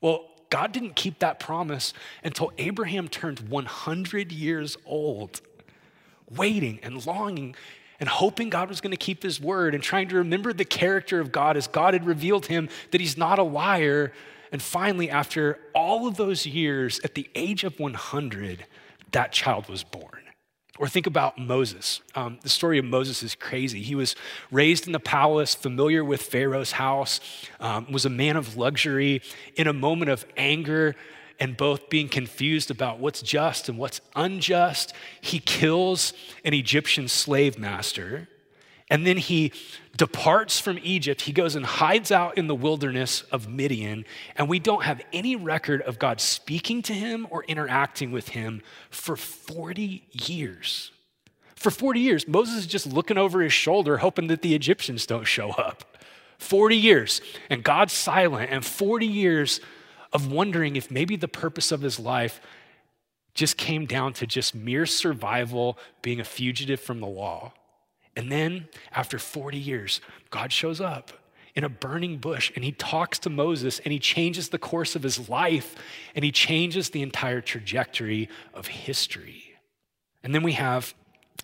Well, 0.00 0.28
God 0.50 0.72
didn't 0.72 0.96
keep 0.96 1.18
that 1.18 1.40
promise 1.40 1.92
until 2.24 2.52
Abraham 2.58 3.08
turned 3.08 3.40
100 3.40 4.32
years 4.32 4.76
old, 4.86 5.40
waiting 6.30 6.80
and 6.82 7.04
longing 7.04 7.54
and 8.00 8.08
hoping 8.08 8.48
God 8.48 8.68
was 8.68 8.80
going 8.80 8.92
to 8.92 8.96
keep 8.96 9.22
his 9.22 9.40
word 9.40 9.74
and 9.74 9.82
trying 9.82 10.08
to 10.08 10.16
remember 10.16 10.52
the 10.52 10.64
character 10.64 11.20
of 11.20 11.32
God 11.32 11.56
as 11.56 11.66
God 11.66 11.94
had 11.94 12.06
revealed 12.06 12.46
him 12.46 12.68
that 12.92 13.00
he's 13.00 13.16
not 13.16 13.38
a 13.38 13.42
liar. 13.42 14.12
And 14.52 14.62
finally, 14.62 15.10
after 15.10 15.58
all 15.74 16.06
of 16.06 16.16
those 16.16 16.46
years, 16.46 17.00
at 17.02 17.14
the 17.14 17.28
age 17.34 17.64
of 17.64 17.78
100, 17.78 18.64
that 19.12 19.32
child 19.32 19.68
was 19.68 19.82
born. 19.82 20.17
Or 20.78 20.88
think 20.88 21.06
about 21.06 21.38
Moses. 21.38 22.00
Um, 22.14 22.38
the 22.42 22.48
story 22.48 22.78
of 22.78 22.84
Moses 22.84 23.22
is 23.22 23.34
crazy. 23.34 23.82
He 23.82 23.94
was 23.94 24.14
raised 24.50 24.86
in 24.86 24.92
the 24.92 25.00
palace, 25.00 25.54
familiar 25.54 26.04
with 26.04 26.22
Pharaoh's 26.22 26.72
house, 26.72 27.20
um, 27.58 27.90
was 27.90 28.04
a 28.04 28.10
man 28.10 28.36
of 28.36 28.56
luxury. 28.56 29.20
In 29.56 29.66
a 29.66 29.72
moment 29.72 30.10
of 30.10 30.24
anger 30.36 30.94
and 31.40 31.56
both 31.56 31.88
being 31.88 32.08
confused 32.08 32.70
about 32.70 32.98
what's 32.98 33.22
just 33.22 33.68
and 33.68 33.76
what's 33.76 34.00
unjust, 34.14 34.92
he 35.20 35.40
kills 35.40 36.12
an 36.44 36.54
Egyptian 36.54 37.08
slave 37.08 37.58
master. 37.58 38.28
And 38.90 39.06
then 39.06 39.18
he 39.18 39.52
departs 39.96 40.60
from 40.60 40.78
Egypt. 40.82 41.22
He 41.22 41.32
goes 41.32 41.54
and 41.54 41.66
hides 41.66 42.10
out 42.10 42.38
in 42.38 42.46
the 42.46 42.54
wilderness 42.54 43.22
of 43.32 43.48
Midian. 43.48 44.04
And 44.36 44.48
we 44.48 44.58
don't 44.58 44.84
have 44.84 45.02
any 45.12 45.36
record 45.36 45.82
of 45.82 45.98
God 45.98 46.20
speaking 46.20 46.82
to 46.82 46.94
him 46.94 47.26
or 47.30 47.44
interacting 47.44 48.12
with 48.12 48.30
him 48.30 48.62
for 48.90 49.16
40 49.16 50.06
years. 50.12 50.90
For 51.54 51.70
40 51.70 52.00
years, 52.00 52.28
Moses 52.28 52.56
is 52.56 52.66
just 52.66 52.86
looking 52.86 53.18
over 53.18 53.40
his 53.40 53.52
shoulder, 53.52 53.98
hoping 53.98 54.28
that 54.28 54.42
the 54.42 54.54
Egyptians 54.54 55.06
don't 55.06 55.24
show 55.24 55.50
up. 55.50 55.98
40 56.38 56.76
years, 56.76 57.20
and 57.50 57.64
God's 57.64 57.92
silent, 57.92 58.50
and 58.52 58.64
40 58.64 59.04
years 59.04 59.60
of 60.12 60.30
wondering 60.30 60.76
if 60.76 60.88
maybe 60.88 61.16
the 61.16 61.26
purpose 61.26 61.72
of 61.72 61.82
his 61.82 61.98
life 61.98 62.40
just 63.34 63.56
came 63.56 63.86
down 63.86 64.12
to 64.14 64.26
just 64.26 64.54
mere 64.54 64.86
survival, 64.86 65.76
being 66.00 66.20
a 66.20 66.24
fugitive 66.24 66.80
from 66.80 67.00
the 67.00 67.06
law. 67.06 67.52
And 68.18 68.32
then, 68.32 68.66
after 68.90 69.16
40 69.16 69.56
years, 69.56 70.00
God 70.30 70.52
shows 70.52 70.80
up 70.80 71.12
in 71.54 71.62
a 71.62 71.68
burning 71.68 72.16
bush 72.16 72.50
and 72.56 72.64
he 72.64 72.72
talks 72.72 73.20
to 73.20 73.30
Moses 73.30 73.78
and 73.78 73.92
he 73.92 74.00
changes 74.00 74.48
the 74.48 74.58
course 74.58 74.96
of 74.96 75.04
his 75.04 75.28
life 75.28 75.76
and 76.16 76.24
he 76.24 76.32
changes 76.32 76.90
the 76.90 77.02
entire 77.02 77.40
trajectory 77.40 78.28
of 78.52 78.66
history. 78.66 79.54
And 80.24 80.34
then 80.34 80.42
we 80.42 80.54
have 80.54 80.96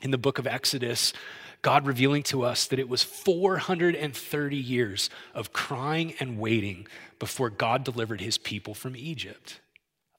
in 0.02 0.10
the 0.10 0.18
book 0.18 0.40
of 0.40 0.48
Exodus, 0.48 1.12
God 1.62 1.86
revealing 1.86 2.24
to 2.24 2.42
us 2.42 2.66
that 2.66 2.80
it 2.80 2.88
was 2.88 3.04
430 3.04 4.56
years 4.56 5.10
of 5.32 5.52
crying 5.52 6.14
and 6.18 6.40
waiting 6.40 6.88
before 7.20 7.50
God 7.50 7.84
delivered 7.84 8.20
his 8.20 8.36
people 8.36 8.74
from 8.74 8.96
Egypt. 8.96 9.60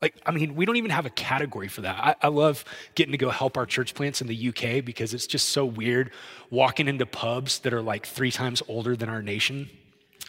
Like, 0.05 0.21
I 0.23 0.29
mean, 0.29 0.53
we 0.53 0.67
don't 0.67 0.75
even 0.75 0.91
have 0.91 1.07
a 1.07 1.09
category 1.09 1.67
for 1.67 1.81
that. 1.81 1.97
I, 1.97 2.27
I, 2.27 2.27
love 2.27 2.63
getting 2.93 3.11
to 3.13 3.17
go 3.17 3.31
help 3.31 3.57
our 3.57 3.65
church 3.65 3.95
plants 3.95 4.21
in 4.21 4.27
the 4.27 4.49
UK 4.49 4.85
because 4.85 5.15
it's 5.15 5.25
just 5.25 5.49
so 5.49 5.65
weird 5.65 6.11
walking 6.51 6.87
into 6.87 7.07
pubs 7.07 7.57
that 7.61 7.73
are 7.73 7.81
like 7.81 8.05
three 8.05 8.29
times 8.29 8.61
older 8.67 8.95
than 8.95 9.09
our 9.09 9.23
nation. 9.23 9.67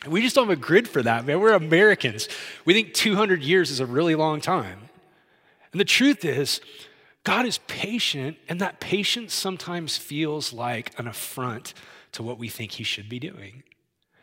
We 0.09 0.23
just 0.23 0.35
don't 0.35 0.49
have 0.49 0.56
a 0.56 0.59
grid 0.59 0.88
for 0.88 1.02
that, 1.02 1.26
man. 1.26 1.40
We're 1.40 1.52
Americans. 1.52 2.26
We 2.64 2.73
think 2.73 2.95
200 2.95 3.42
years 3.42 3.71
is 3.71 3.78
a 3.78 3.85
really 3.85 4.14
long 4.14 4.40
time. 4.40 4.88
And 5.73 5.78
the 5.78 5.85
truth 5.85 6.25
is, 6.25 6.62
God 7.23 7.45
is 7.45 7.59
patient, 7.66 8.38
and 8.49 8.59
that 8.62 8.80
patience 8.80 9.35
sometimes 9.35 9.99
feels 9.99 10.54
like 10.54 10.99
an 10.99 11.06
affront 11.06 11.75
to 12.12 12.23
what 12.23 12.38
we 12.38 12.49
think 12.49 12.73
He 12.73 12.83
should 12.83 13.11
be 13.11 13.18
doing. 13.18 13.62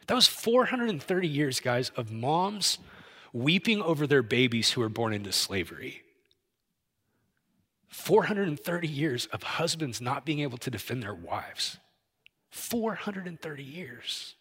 That 0.07 0.15
was 0.15 0.27
430 0.27 1.27
years, 1.27 1.59
guys, 1.59 1.91
of 1.95 2.11
moms 2.11 2.79
weeping 3.33 3.81
over 3.81 4.07
their 4.07 4.21
babies 4.21 4.71
who 4.71 4.81
were 4.81 4.89
born 4.89 5.13
into 5.13 5.31
slavery. 5.31 6.03
430 7.89 8.87
years 8.87 9.25
of 9.27 9.43
husbands 9.43 9.99
not 9.99 10.25
being 10.25 10.39
able 10.39 10.57
to 10.59 10.71
defend 10.71 11.03
their 11.03 11.13
wives. 11.13 11.77
430 12.51 13.63
years. 13.63 14.35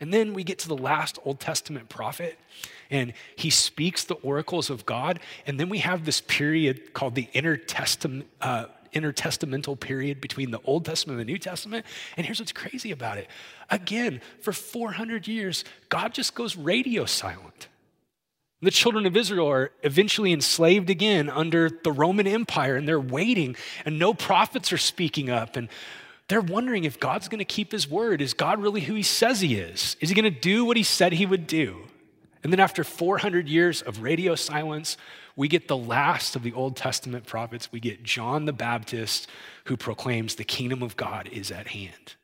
And 0.00 0.12
then 0.12 0.34
we 0.34 0.44
get 0.44 0.58
to 0.60 0.68
the 0.68 0.76
last 0.76 1.18
Old 1.24 1.40
Testament 1.40 1.88
prophet, 1.88 2.38
and 2.90 3.14
he 3.34 3.50
speaks 3.50 4.04
the 4.04 4.14
oracles 4.16 4.70
of 4.70 4.84
God. 4.84 5.20
And 5.46 5.58
then 5.58 5.68
we 5.68 5.78
have 5.78 6.04
this 6.04 6.20
period 6.20 6.92
called 6.92 7.14
the 7.14 7.28
intertestament, 7.32 8.26
uh, 8.40 8.66
intertestamental 8.92 9.78
period 9.78 10.20
between 10.20 10.50
the 10.50 10.60
Old 10.64 10.84
Testament 10.84 11.18
and 11.18 11.28
the 11.28 11.32
New 11.32 11.38
Testament. 11.38 11.86
And 12.16 12.26
here's 12.26 12.40
what's 12.40 12.52
crazy 12.52 12.90
about 12.90 13.18
it 13.18 13.28
again, 13.70 14.20
for 14.40 14.52
400 14.52 15.26
years, 15.26 15.64
God 15.88 16.12
just 16.12 16.34
goes 16.34 16.56
radio 16.56 17.04
silent. 17.04 17.68
The 18.62 18.70
children 18.70 19.04
of 19.04 19.16
Israel 19.16 19.48
are 19.50 19.70
eventually 19.82 20.32
enslaved 20.32 20.88
again 20.88 21.28
under 21.28 21.68
the 21.68 21.92
Roman 21.92 22.26
Empire, 22.26 22.76
and 22.76 22.88
they're 22.88 22.98
waiting, 22.98 23.54
and 23.84 23.98
no 23.98 24.14
prophets 24.14 24.72
are 24.72 24.78
speaking 24.78 25.28
up. 25.28 25.56
And 25.56 25.68
they're 26.28 26.40
wondering 26.40 26.84
if 26.84 26.98
God's 26.98 27.28
going 27.28 27.38
to 27.38 27.44
keep 27.44 27.70
his 27.70 27.88
word. 27.88 28.20
Is 28.20 28.34
God 28.34 28.60
really 28.60 28.80
who 28.80 28.94
he 28.94 29.02
says 29.02 29.40
he 29.40 29.56
is? 29.56 29.96
Is 30.00 30.08
he 30.08 30.14
going 30.14 30.32
to 30.32 30.40
do 30.40 30.64
what 30.64 30.76
he 30.76 30.82
said 30.82 31.12
he 31.12 31.26
would 31.26 31.46
do? 31.46 31.82
And 32.42 32.52
then, 32.52 32.60
after 32.60 32.82
400 32.82 33.48
years 33.48 33.82
of 33.82 34.02
radio 34.02 34.34
silence, 34.34 34.96
we 35.34 35.48
get 35.48 35.68
the 35.68 35.76
last 35.76 36.34
of 36.34 36.42
the 36.42 36.52
Old 36.52 36.76
Testament 36.76 37.26
prophets. 37.26 37.70
We 37.70 37.80
get 37.80 38.02
John 38.02 38.46
the 38.46 38.52
Baptist, 38.52 39.28
who 39.64 39.76
proclaims 39.76 40.36
the 40.36 40.44
kingdom 40.44 40.82
of 40.82 40.96
God 40.96 41.28
is 41.30 41.50
at 41.50 41.68
hand. 41.68 42.14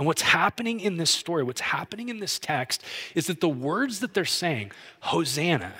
And 0.00 0.06
what's 0.06 0.22
happening 0.22 0.80
in 0.80 0.96
this 0.96 1.10
story, 1.10 1.42
what's 1.42 1.60
happening 1.60 2.08
in 2.08 2.20
this 2.20 2.38
text, 2.38 2.82
is 3.14 3.26
that 3.26 3.42
the 3.42 3.50
words 3.50 4.00
that 4.00 4.14
they're 4.14 4.24
saying, 4.24 4.72
Hosanna, 5.00 5.74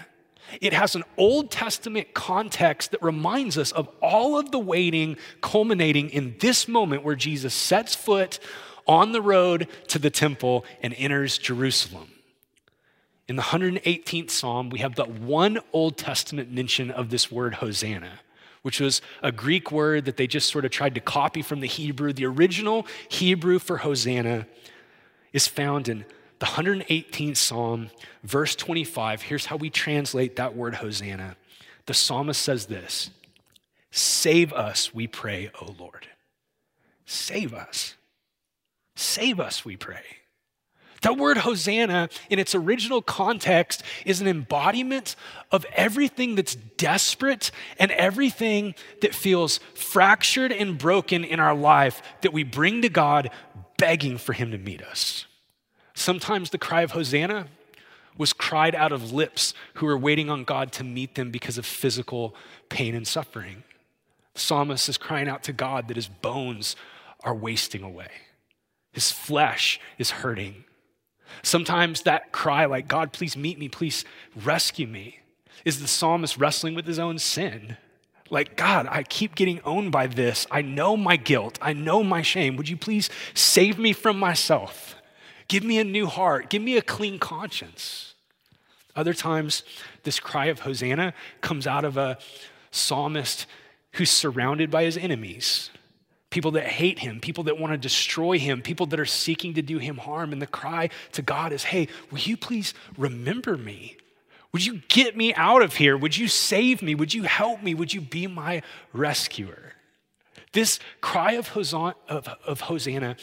it 0.60 0.74
has 0.74 0.94
an 0.94 1.04
Old 1.16 1.50
Testament 1.50 2.12
context 2.12 2.90
that 2.90 3.02
reminds 3.02 3.56
us 3.56 3.72
of 3.72 3.88
all 4.02 4.38
of 4.38 4.50
the 4.50 4.58
waiting 4.58 5.16
culminating 5.40 6.10
in 6.10 6.36
this 6.38 6.68
moment 6.68 7.02
where 7.02 7.16
Jesus 7.16 7.54
sets 7.54 7.94
foot 7.94 8.38
on 8.86 9.12
the 9.12 9.22
road 9.22 9.68
to 9.88 9.98
the 9.98 10.10
temple 10.10 10.66
and 10.82 10.92
enters 10.98 11.38
Jerusalem. 11.38 12.10
In 13.26 13.36
the 13.36 13.42
118th 13.42 14.28
Psalm, 14.28 14.68
we 14.68 14.80
have 14.80 14.96
the 14.96 15.04
one 15.04 15.60
Old 15.72 15.96
Testament 15.96 16.52
mention 16.52 16.90
of 16.90 17.08
this 17.08 17.32
word 17.32 17.54
Hosanna 17.54 18.20
which 18.62 18.80
was 18.80 19.00
a 19.22 19.32
Greek 19.32 19.72
word 19.72 20.04
that 20.04 20.16
they 20.16 20.26
just 20.26 20.50
sort 20.50 20.64
of 20.64 20.70
tried 20.70 20.94
to 20.94 21.00
copy 21.00 21.42
from 21.42 21.60
the 21.60 21.66
Hebrew. 21.66 22.12
The 22.12 22.26
original 22.26 22.86
Hebrew 23.08 23.58
for 23.58 23.78
Hosanna 23.78 24.46
is 25.32 25.46
found 25.46 25.88
in 25.88 26.04
the 26.38 26.46
118th 26.46 27.36
Psalm, 27.36 27.90
verse 28.22 28.54
25. 28.56 29.22
Here's 29.22 29.46
how 29.46 29.56
we 29.56 29.70
translate 29.70 30.36
that 30.36 30.56
word 30.56 30.76
Hosanna. 30.76 31.36
The 31.86 31.94
psalmist 31.94 32.40
says 32.40 32.66
this 32.66 33.10
Save 33.90 34.52
us, 34.52 34.94
we 34.94 35.06
pray, 35.06 35.50
O 35.60 35.74
Lord. 35.78 36.06
Save 37.04 37.54
us. 37.54 37.94
Save 38.94 39.40
us, 39.40 39.64
we 39.64 39.76
pray. 39.76 40.19
That 41.02 41.16
word 41.16 41.38
Hosanna, 41.38 42.10
in 42.28 42.38
its 42.38 42.54
original 42.54 43.00
context, 43.00 43.82
is 44.04 44.20
an 44.20 44.26
embodiment 44.26 45.16
of 45.50 45.64
everything 45.74 46.34
that's 46.34 46.54
desperate 46.54 47.50
and 47.78 47.90
everything 47.92 48.74
that 49.00 49.14
feels 49.14 49.60
fractured 49.74 50.52
and 50.52 50.76
broken 50.76 51.24
in 51.24 51.40
our 51.40 51.54
life 51.54 52.02
that 52.20 52.32
we 52.32 52.42
bring 52.42 52.82
to 52.82 52.90
God 52.90 53.30
begging 53.78 54.18
for 54.18 54.34
Him 54.34 54.50
to 54.50 54.58
meet 54.58 54.82
us. 54.82 55.26
Sometimes 55.94 56.50
the 56.50 56.58
cry 56.58 56.82
of 56.82 56.90
Hosanna 56.90 57.46
was 58.18 58.34
cried 58.34 58.74
out 58.74 58.92
of 58.92 59.12
lips 59.12 59.54
who 59.74 59.86
were 59.86 59.96
waiting 59.96 60.28
on 60.28 60.44
God 60.44 60.72
to 60.72 60.84
meet 60.84 61.14
them 61.14 61.30
because 61.30 61.56
of 61.56 61.64
physical 61.64 62.34
pain 62.68 62.94
and 62.94 63.08
suffering. 63.08 63.62
The 64.34 64.40
psalmist 64.40 64.88
is 64.90 64.98
crying 64.98 65.28
out 65.28 65.42
to 65.44 65.54
God 65.54 65.88
that 65.88 65.96
his 65.96 66.08
bones 66.08 66.76
are 67.22 67.34
wasting 67.34 67.82
away, 67.82 68.10
his 68.92 69.10
flesh 69.10 69.80
is 69.96 70.10
hurting. 70.10 70.64
Sometimes 71.42 72.02
that 72.02 72.32
cry, 72.32 72.64
like, 72.66 72.88
God, 72.88 73.12
please 73.12 73.36
meet 73.36 73.58
me, 73.58 73.68
please 73.68 74.04
rescue 74.36 74.86
me, 74.86 75.20
is 75.64 75.80
the 75.80 75.88
psalmist 75.88 76.36
wrestling 76.36 76.74
with 76.74 76.86
his 76.86 76.98
own 76.98 77.18
sin. 77.18 77.76
Like, 78.30 78.56
God, 78.56 78.86
I 78.88 79.02
keep 79.02 79.34
getting 79.34 79.60
owned 79.64 79.90
by 79.90 80.06
this. 80.06 80.46
I 80.50 80.62
know 80.62 80.96
my 80.96 81.16
guilt. 81.16 81.58
I 81.60 81.72
know 81.72 82.04
my 82.04 82.22
shame. 82.22 82.56
Would 82.56 82.68
you 82.68 82.76
please 82.76 83.10
save 83.34 83.78
me 83.78 83.92
from 83.92 84.18
myself? 84.18 84.94
Give 85.48 85.64
me 85.64 85.78
a 85.78 85.84
new 85.84 86.06
heart. 86.06 86.48
Give 86.48 86.62
me 86.62 86.76
a 86.76 86.82
clean 86.82 87.18
conscience. 87.18 88.14
Other 88.94 89.14
times, 89.14 89.64
this 90.04 90.20
cry 90.20 90.46
of 90.46 90.60
Hosanna 90.60 91.12
comes 91.40 91.66
out 91.66 91.84
of 91.84 91.96
a 91.96 92.18
psalmist 92.70 93.46
who's 93.92 94.10
surrounded 94.10 94.70
by 94.70 94.84
his 94.84 94.96
enemies 94.96 95.70
people 96.30 96.52
that 96.52 96.66
hate 96.66 97.00
him, 97.00 97.20
people 97.20 97.44
that 97.44 97.58
want 97.58 97.72
to 97.72 97.76
destroy 97.76 98.38
him, 98.38 98.62
people 98.62 98.86
that 98.86 99.00
are 99.00 99.04
seeking 99.04 99.54
to 99.54 99.62
do 99.62 99.78
him 99.78 99.98
harm. 99.98 100.32
And 100.32 100.40
the 100.40 100.46
cry 100.46 100.88
to 101.12 101.22
God 101.22 101.52
is, 101.52 101.64
hey, 101.64 101.88
will 102.10 102.20
you 102.20 102.36
please 102.36 102.72
remember 102.96 103.56
me? 103.56 103.96
Would 104.52 104.64
you 104.64 104.82
get 104.88 105.16
me 105.16 105.34
out 105.34 105.62
of 105.62 105.76
here? 105.76 105.96
Would 105.96 106.16
you 106.16 106.28
save 106.28 106.82
me? 106.82 106.94
Would 106.94 107.14
you 107.14 107.24
help 107.24 107.62
me? 107.62 107.74
Would 107.74 107.92
you 107.92 108.00
be 108.00 108.26
my 108.26 108.62
rescuer? 108.92 109.74
This 110.52 110.80
cry 111.00 111.32
of 111.32 111.48
Hosanna, 111.48 111.94
of, 112.08 112.28
of 112.44 112.62
Hosanna 112.62 113.16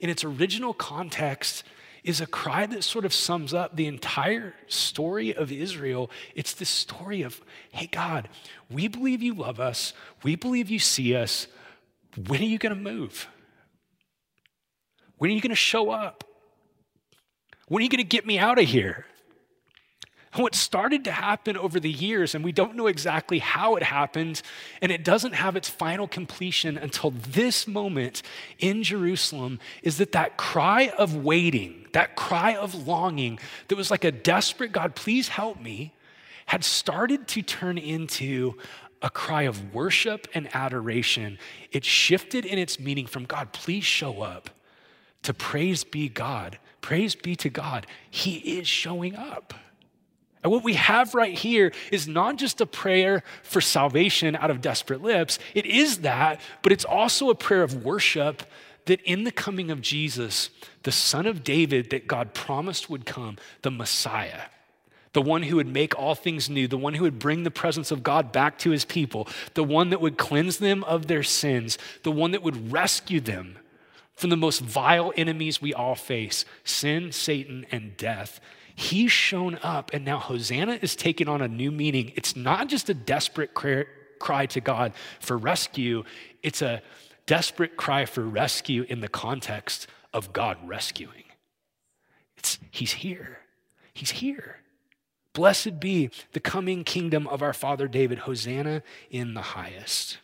in 0.00 0.10
its 0.10 0.24
original 0.24 0.74
context 0.74 1.64
is 2.02 2.20
a 2.20 2.26
cry 2.26 2.66
that 2.66 2.84
sort 2.84 3.06
of 3.06 3.14
sums 3.14 3.54
up 3.54 3.76
the 3.76 3.86
entire 3.86 4.54
story 4.66 5.34
of 5.34 5.50
Israel. 5.50 6.10
It's 6.34 6.52
the 6.52 6.66
story 6.66 7.22
of, 7.22 7.40
hey, 7.72 7.86
God, 7.86 8.28
we 8.70 8.88
believe 8.88 9.22
you 9.22 9.32
love 9.32 9.58
us, 9.58 9.94
we 10.22 10.36
believe 10.36 10.68
you 10.68 10.78
see 10.78 11.16
us, 11.16 11.46
when 12.16 12.40
are 12.40 12.44
you 12.44 12.58
going 12.58 12.74
to 12.74 12.80
move? 12.80 13.28
When 15.18 15.30
are 15.30 15.34
you 15.34 15.40
going 15.40 15.50
to 15.50 15.56
show 15.56 15.90
up? 15.90 16.24
When 17.68 17.80
are 17.80 17.84
you 17.84 17.88
going 17.88 17.98
to 17.98 18.04
get 18.04 18.26
me 18.26 18.38
out 18.38 18.58
of 18.58 18.66
here? 18.66 19.06
what 20.42 20.54
started 20.54 21.04
to 21.04 21.12
happen 21.12 21.56
over 21.56 21.78
the 21.78 21.90
years, 21.90 22.34
and 22.34 22.44
we 22.44 22.52
don't 22.52 22.74
know 22.74 22.86
exactly 22.86 23.38
how 23.38 23.76
it 23.76 23.82
happened, 23.82 24.42
and 24.82 24.90
it 24.90 25.04
doesn't 25.04 25.34
have 25.34 25.56
its 25.56 25.68
final 25.68 26.08
completion 26.08 26.76
until 26.76 27.10
this 27.10 27.68
moment 27.68 28.22
in 28.58 28.82
Jerusalem, 28.82 29.60
is 29.82 29.98
that 29.98 30.12
that 30.12 30.36
cry 30.36 30.92
of 30.98 31.14
waiting, 31.14 31.86
that 31.92 32.16
cry 32.16 32.56
of 32.56 32.86
longing, 32.86 33.38
that 33.68 33.76
was 33.76 33.90
like 33.90 34.04
a 34.04 34.12
desperate 34.12 34.72
God, 34.72 34.94
please 34.94 35.28
help 35.28 35.60
me, 35.60 35.92
had 36.46 36.64
started 36.64 37.28
to 37.28 37.42
turn 37.42 37.78
into 37.78 38.54
a 39.04 39.10
cry 39.10 39.42
of 39.42 39.74
worship 39.74 40.26
and 40.32 40.48
adoration. 40.56 41.38
It 41.70 41.84
shifted 41.84 42.46
in 42.46 42.58
its 42.58 42.80
meaning 42.80 43.06
from 43.06 43.26
God, 43.26 43.52
please 43.52 43.84
show 43.84 44.22
up, 44.22 44.48
to 45.22 45.34
praise 45.34 45.84
be 45.84 46.08
God. 46.08 46.58
Praise 46.80 47.14
be 47.14 47.36
to 47.36 47.50
God. 47.50 47.86
He 48.10 48.36
is 48.58 48.66
showing 48.66 49.14
up. 49.14 49.52
And 50.42 50.50
what 50.50 50.64
we 50.64 50.74
have 50.74 51.14
right 51.14 51.36
here 51.36 51.72
is 51.92 52.08
not 52.08 52.36
just 52.36 52.62
a 52.62 52.66
prayer 52.66 53.22
for 53.42 53.60
salvation 53.60 54.36
out 54.36 54.50
of 54.50 54.62
desperate 54.62 55.02
lips, 55.02 55.38
it 55.54 55.66
is 55.66 55.98
that, 55.98 56.40
but 56.62 56.72
it's 56.72 56.84
also 56.84 57.28
a 57.28 57.34
prayer 57.34 57.62
of 57.62 57.84
worship 57.84 58.42
that 58.86 59.02
in 59.02 59.24
the 59.24 59.30
coming 59.30 59.70
of 59.70 59.82
Jesus, 59.82 60.48
the 60.82 60.92
Son 60.92 61.26
of 61.26 61.44
David 61.44 61.90
that 61.90 62.06
God 62.06 62.32
promised 62.32 62.88
would 62.88 63.04
come, 63.04 63.36
the 63.62 63.70
Messiah, 63.70 64.42
the 65.14 65.22
one 65.22 65.44
who 65.44 65.56
would 65.56 65.72
make 65.72 65.98
all 65.98 66.14
things 66.14 66.50
new, 66.50 66.68
the 66.68 66.76
one 66.76 66.94
who 66.94 67.04
would 67.04 67.18
bring 67.18 67.44
the 67.44 67.50
presence 67.50 67.90
of 67.90 68.02
God 68.02 68.32
back 68.32 68.58
to 68.58 68.70
his 68.70 68.84
people, 68.84 69.26
the 69.54 69.64
one 69.64 69.90
that 69.90 70.00
would 70.00 70.18
cleanse 70.18 70.58
them 70.58 70.84
of 70.84 71.06
their 71.06 71.22
sins, 71.22 71.78
the 72.02 72.12
one 72.12 72.32
that 72.32 72.42
would 72.42 72.70
rescue 72.72 73.20
them 73.20 73.56
from 74.14 74.30
the 74.30 74.36
most 74.36 74.60
vile 74.60 75.12
enemies 75.16 75.62
we 75.62 75.72
all 75.72 75.94
face 75.94 76.44
sin, 76.64 77.12
Satan, 77.12 77.64
and 77.70 77.96
death. 77.96 78.40
He's 78.74 79.12
shown 79.12 79.58
up, 79.62 79.92
and 79.92 80.04
now 80.04 80.18
Hosanna 80.18 80.78
is 80.82 80.96
taking 80.96 81.28
on 81.28 81.40
a 81.40 81.48
new 81.48 81.70
meaning. 81.70 82.12
It's 82.16 82.34
not 82.34 82.68
just 82.68 82.90
a 82.90 82.94
desperate 82.94 83.54
cry 83.54 84.46
to 84.46 84.60
God 84.60 84.92
for 85.20 85.38
rescue, 85.38 86.02
it's 86.42 86.60
a 86.60 86.82
desperate 87.26 87.76
cry 87.76 88.04
for 88.04 88.22
rescue 88.22 88.84
in 88.88 89.00
the 89.00 89.08
context 89.08 89.86
of 90.12 90.32
God 90.32 90.58
rescuing. 90.64 91.24
It's, 92.36 92.58
he's 92.70 92.92
here. 92.92 93.38
He's 93.94 94.10
here. 94.10 94.56
Blessed 95.34 95.80
be 95.80 96.10
the 96.32 96.40
coming 96.40 96.84
kingdom 96.84 97.26
of 97.26 97.42
our 97.42 97.52
father 97.52 97.86
David. 97.86 98.20
Hosanna 98.20 98.82
in 99.10 99.34
the 99.34 99.42
highest. 99.42 100.18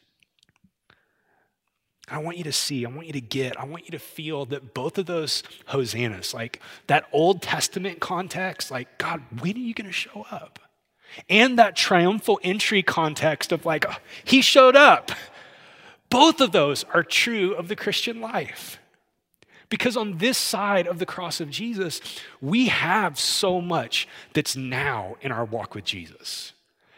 I 2.09 2.19
want 2.19 2.39
you 2.39 2.45
to 2.45 2.53
see, 2.53 2.85
I 2.85 2.89
want 2.89 3.07
you 3.07 3.13
to 3.13 3.21
get, 3.21 3.59
I 3.59 3.65
want 3.65 3.85
you 3.85 3.93
to 3.93 3.99
feel 3.99 4.45
that 4.47 4.75
both 4.75 4.99
of 4.99 5.07
those 5.07 5.45
hosannas, 5.67 6.35
like 6.35 6.61
that 6.89 7.07
Old 7.13 7.41
Testament 7.41 8.01
context, 8.01 8.71
like, 8.71 8.99
God, 8.99 9.23
when 9.41 9.55
are 9.55 9.61
you 9.61 9.75
going 9.75 9.87
to 9.87 9.93
show 9.93 10.27
up? 10.31 10.59
And 11.29 11.59
that 11.59 11.77
triumphal 11.77 12.41
entry 12.43 12.83
context 12.83 13.53
of 13.53 13.65
like, 13.65 13.85
oh, 13.89 13.97
he 14.25 14.43
showed 14.43 14.75
up. 14.75 15.13
Both 16.09 16.41
of 16.41 16.51
those 16.51 16.85
are 16.93 17.05
true 17.05 17.55
of 17.55 17.69
the 17.69 17.77
Christian 17.77 18.21
life. 18.21 18.79
Because 19.71 19.97
on 19.97 20.19
this 20.19 20.37
side 20.37 20.87
of 20.87 20.99
the 20.99 21.07
cross 21.07 21.41
of 21.41 21.49
Jesus, 21.49 22.01
we 22.41 22.69
have 22.69 23.19
so 23.19 23.61
much 23.61 24.07
that's 24.35 24.57
now 24.57 25.17
in 25.23 25.33
our 25.33 25.45
walk 25.45 25.75
with 25.75 25.85
Jesus 25.85 26.53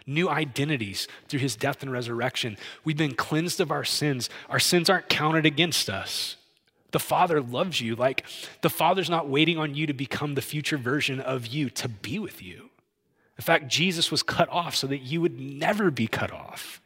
new 0.04 0.28
identities 0.28 1.06
through 1.28 1.38
his 1.38 1.54
death 1.54 1.80
and 1.80 1.92
resurrection. 1.92 2.56
We've 2.84 2.96
been 2.96 3.14
cleansed 3.14 3.60
of 3.60 3.70
our 3.70 3.84
sins. 3.84 4.28
Our 4.50 4.58
sins 4.58 4.90
aren't 4.90 5.08
counted 5.08 5.46
against 5.46 5.88
us. 5.88 6.36
The 6.90 6.98
Father 6.98 7.40
loves 7.40 7.80
you. 7.80 7.94
Like 7.94 8.24
the 8.60 8.68
Father's 8.68 9.08
not 9.08 9.28
waiting 9.28 9.58
on 9.58 9.76
you 9.76 9.86
to 9.86 9.92
become 9.92 10.34
the 10.34 10.42
future 10.42 10.76
version 10.76 11.20
of 11.20 11.46
you 11.46 11.70
to 11.70 11.88
be 11.88 12.18
with 12.18 12.42
you. 12.42 12.70
In 13.38 13.42
fact, 13.42 13.68
Jesus 13.68 14.10
was 14.10 14.22
cut 14.22 14.48
off 14.50 14.76
so 14.76 14.88
that 14.88 14.98
you 14.98 15.20
would 15.20 15.40
never 15.40 15.90
be 15.90 16.06
cut 16.06 16.32
off. 16.32 16.81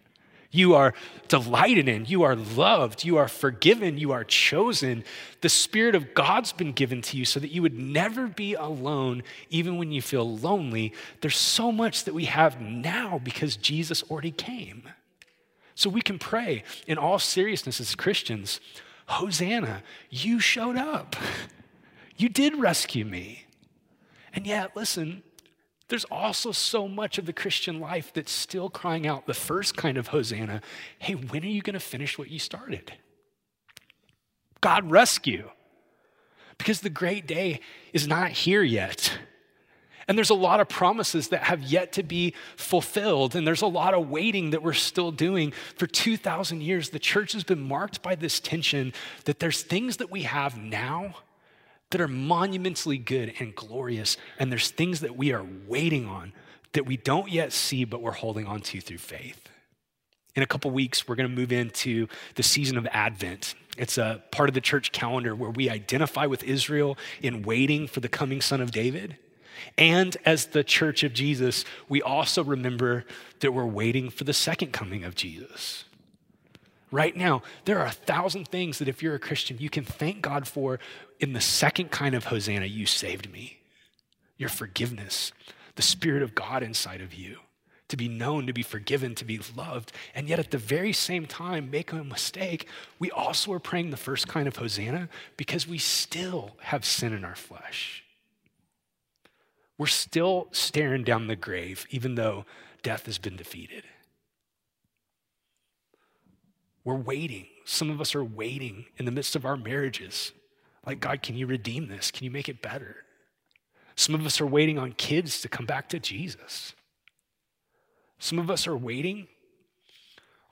You 0.57 0.75
are 0.75 0.95
delighted 1.29 1.87
in, 1.87 2.07
you 2.07 2.23
are 2.23 2.35
loved, 2.35 3.05
you 3.05 3.19
are 3.19 3.29
forgiven, 3.29 3.99
you 3.99 4.13
are 4.13 4.25
chosen. 4.25 5.05
The 5.43 5.51
Spirit 5.51 5.95
of 5.95 6.15
God's 6.15 6.53
been 6.53 6.73
given 6.73 7.03
to 7.03 7.17
you 7.19 7.27
so 7.27 7.39
that 7.41 7.51
you 7.51 7.61
would 7.61 7.79
never 7.79 8.27
be 8.27 8.55
alone, 8.55 9.23
even 9.51 9.77
when 9.77 9.93
you 9.93 10.01
feel 10.01 10.39
lonely. 10.39 10.95
There's 11.21 11.37
so 11.37 11.71
much 11.71 12.05
that 12.05 12.15
we 12.15 12.25
have 12.25 12.59
now 12.61 13.21
because 13.23 13.57
Jesus 13.57 14.03
already 14.05 14.31
came. 14.31 14.89
So 15.75 15.91
we 15.91 16.01
can 16.01 16.19
pray 16.19 16.65
in 16.87 16.97
all 16.97 17.19
seriousness 17.19 17.79
as 17.79 17.95
Christians 17.95 18.61
Hosanna, 19.09 19.83
you 20.11 20.41
showed 20.41 20.77
up. 20.77 21.17
You 22.17 22.29
did 22.29 22.57
rescue 22.59 23.05
me. 23.05 23.45
And 24.33 24.47
yet, 24.47 24.75
listen, 24.75 25.23
there's 25.89 26.05
also 26.07 26.53
so 26.53 26.89
much 26.89 27.19
of 27.19 27.27
the 27.27 27.33
Christian 27.33 27.81
life 27.81 28.13
that's 28.13 28.33
still 28.33 28.69
crying 28.69 29.07
out 29.07 29.27
the 29.27 29.35
first 29.35 29.77
kind 29.77 29.97
of 29.97 30.09
Hosanna 30.09 30.61
hey, 30.99 31.15
when 31.15 31.43
are 31.45 31.49
you 31.49 31.63
going 31.63 31.75
to 31.75 31.81
finish 31.81 32.19
what 32.19 32.31
you 32.31 32.39
started? 32.39 32.93
God 34.61 34.91
rescue. 34.91 35.51
Because 36.59 36.81
the 36.81 36.91
great 36.91 37.27
day 37.27 37.61
is 37.93 38.09
not 38.09 38.31
here 38.31 38.63
yet. 38.63 39.19
And 40.09 40.17
there's 40.17 40.31
a 40.31 40.35
lot 40.35 40.61
of 40.61 40.69
promises 40.69 41.29
that 41.29 41.43
have 41.43 41.63
yet 41.63 41.93
to 41.95 42.03
be 42.03 42.35
fulfilled. 42.57 43.35
And 43.35 43.47
there's 43.47 43.63
a 43.63 43.67
lot 43.67 43.93
of 43.93 44.09
waiting 44.09 44.51
that 44.51 44.63
we're 44.63 44.73
still 44.73 45.11
doing. 45.11 45.53
For 45.77 45.87
2,000 45.87 46.63
years, 46.63 46.91
the 46.91 46.99
church 46.99 47.33
has 47.33 47.45
been 47.45 47.61
marked 47.61 48.03
by 48.03 48.15
this 48.15 48.41
tension 48.41 48.93
that 49.25 49.41
there's 49.41 49.63
things 49.63 49.99
that 49.99 50.11
we 50.11 50.23
have 50.23 50.57
now 50.57 51.17
that 51.91 52.01
are 52.01 52.09
monumentally 52.09 52.99
good 52.99 53.35
and 53.39 53.55
glorious, 53.55 54.17
and 54.39 54.51
there's 54.51 54.71
things 54.71 55.01
that 55.01 55.17
we 55.17 55.33
are 55.33 55.45
waiting 55.67 56.07
on 56.07 56.33
that 56.73 56.87
we 56.87 56.97
don't 56.97 57.31
yet 57.31 57.53
see, 57.53 57.85
but 57.85 58.03
we're 58.03 58.13
holding 58.13 58.47
on 58.47 58.61
to 58.61 58.81
through 58.81 58.99
faith. 58.99 59.49
In 60.35 60.43
a 60.43 60.47
couple 60.47 60.71
weeks, 60.71 61.09
we're 61.09 61.15
going 61.15 61.29
to 61.29 61.35
move 61.35 61.53
into 61.53 62.09
the 62.35 62.43
season 62.43 62.77
of 62.77 62.87
Advent. 62.91 63.55
It's 63.79 63.97
a 63.97 64.23
part 64.31 64.51
of 64.51 64.55
the 64.55 64.61
church 64.61 64.93
calendar 64.93 65.35
where 65.35 65.51
we 65.51 65.71
identify 65.71 66.27
with 66.27 66.43
Israel 66.45 66.99
in 67.23 67.43
waiting 67.43 67.87
for 67.87 68.01
the 68.01 68.09
coming 68.09 68.43
Son 68.43 68.61
of 68.61 68.71
David. 68.71 69.17
And 69.79 70.15
as 70.27 70.47
the 70.47 70.65
church 70.65 71.03
of 71.03 71.15
Jesus, 71.15 71.65
we 71.89 72.03
also 72.03 72.45
remember 72.45 73.05
that 73.41 73.53
we're 73.53 73.65
waiting 73.65 74.11
for 74.11 74.25
the 74.25 74.35
second 74.35 74.73
coming 74.73 75.05
of 75.05 75.15
Jesus. 75.15 75.85
Right 76.91 77.17
now, 77.17 77.43
there 77.65 77.79
are 77.79 77.87
a 77.87 77.91
thousand 77.91 78.49
things 78.49 78.79
that 78.79 78.89
if 78.89 79.03
you're 79.03 79.15
a 79.15 79.19
Christian, 79.19 79.57
you 79.59 79.71
can 79.71 79.85
thank 79.85 80.23
God 80.23 80.47
for 80.47 80.79
in 81.21 81.33
the 81.33 81.41
second 81.41 81.91
kind 81.91 82.15
of 82.15 82.25
Hosanna, 82.25 82.67
you 82.67 82.87
saved 82.87 83.31
me. 83.33 83.59
Your 84.37 84.49
forgiveness, 84.49 85.33
the 85.77 85.83
Spirit 85.83 86.23
of 86.23 86.35
God 86.35 86.63
inside 86.63 87.01
of 87.01 87.15
you, 87.15 87.39
to 87.89 87.97
be 87.97 88.09
known, 88.09 88.47
to 88.47 88.53
be 88.53 88.63
forgiven, 88.63 89.15
to 89.15 89.25
be 89.25 89.41
loved. 89.57 89.93
And 90.15 90.29
yet 90.29 90.39
at 90.39 90.51
the 90.51 90.59
very 90.59 90.93
same 90.93 91.27
time, 91.27 91.71
make 91.71 91.93
a 91.93 92.03
mistake, 92.05 92.69
we 92.99 93.11
also 93.11 93.53
are 93.53 93.61
praying 93.61 93.91
the 93.91 93.97
first 93.97 94.29
kind 94.29 94.49
of 94.49 94.57
Hosanna 94.57 95.09
because 95.37 95.67
we 95.67 95.79
still 95.79 96.57
have 96.61 96.85
sin 96.85 97.13
in 97.13 97.25
our 97.25 97.37
flesh. 97.37 98.05
We're 99.79 99.87
still 99.87 100.49
staring 100.53 101.05
down 101.05 101.27
the 101.27 101.37
grave, 101.37 101.87
even 101.91 102.15
though 102.15 102.45
death 102.83 103.07
has 103.07 103.19
been 103.19 103.37
defeated. 103.37 103.85
We're 106.83 106.95
waiting. 106.95 107.47
Some 107.65 107.91
of 107.91 108.01
us 108.01 108.15
are 108.15 108.25
waiting 108.25 108.87
in 108.97 109.05
the 109.05 109.11
midst 109.11 109.37
of 109.37 109.45
our 109.45 109.57
marriages 109.57 110.33
like, 110.87 111.01
God, 111.01 111.23
can 111.23 111.37
you 111.37 111.47
redeem 111.47 111.89
this? 111.89 112.11
Can 112.11 112.25
you 112.25 112.31
make 112.31 112.49
it 112.49 112.63
better? 112.63 112.97
Some 113.97 114.15
of 114.15 114.25
us 114.25 114.41
are 114.41 114.47
waiting 114.47 114.79
on 114.79 114.93
kids 114.93 115.41
to 115.41 115.49
come 115.49 115.67
back 115.67 115.89
to 115.89 115.99
Jesus. 115.99 116.75
Some 118.19 118.39
of 118.39 118.51
us 118.51 118.67
are 118.67 118.77
waiting 118.77 119.27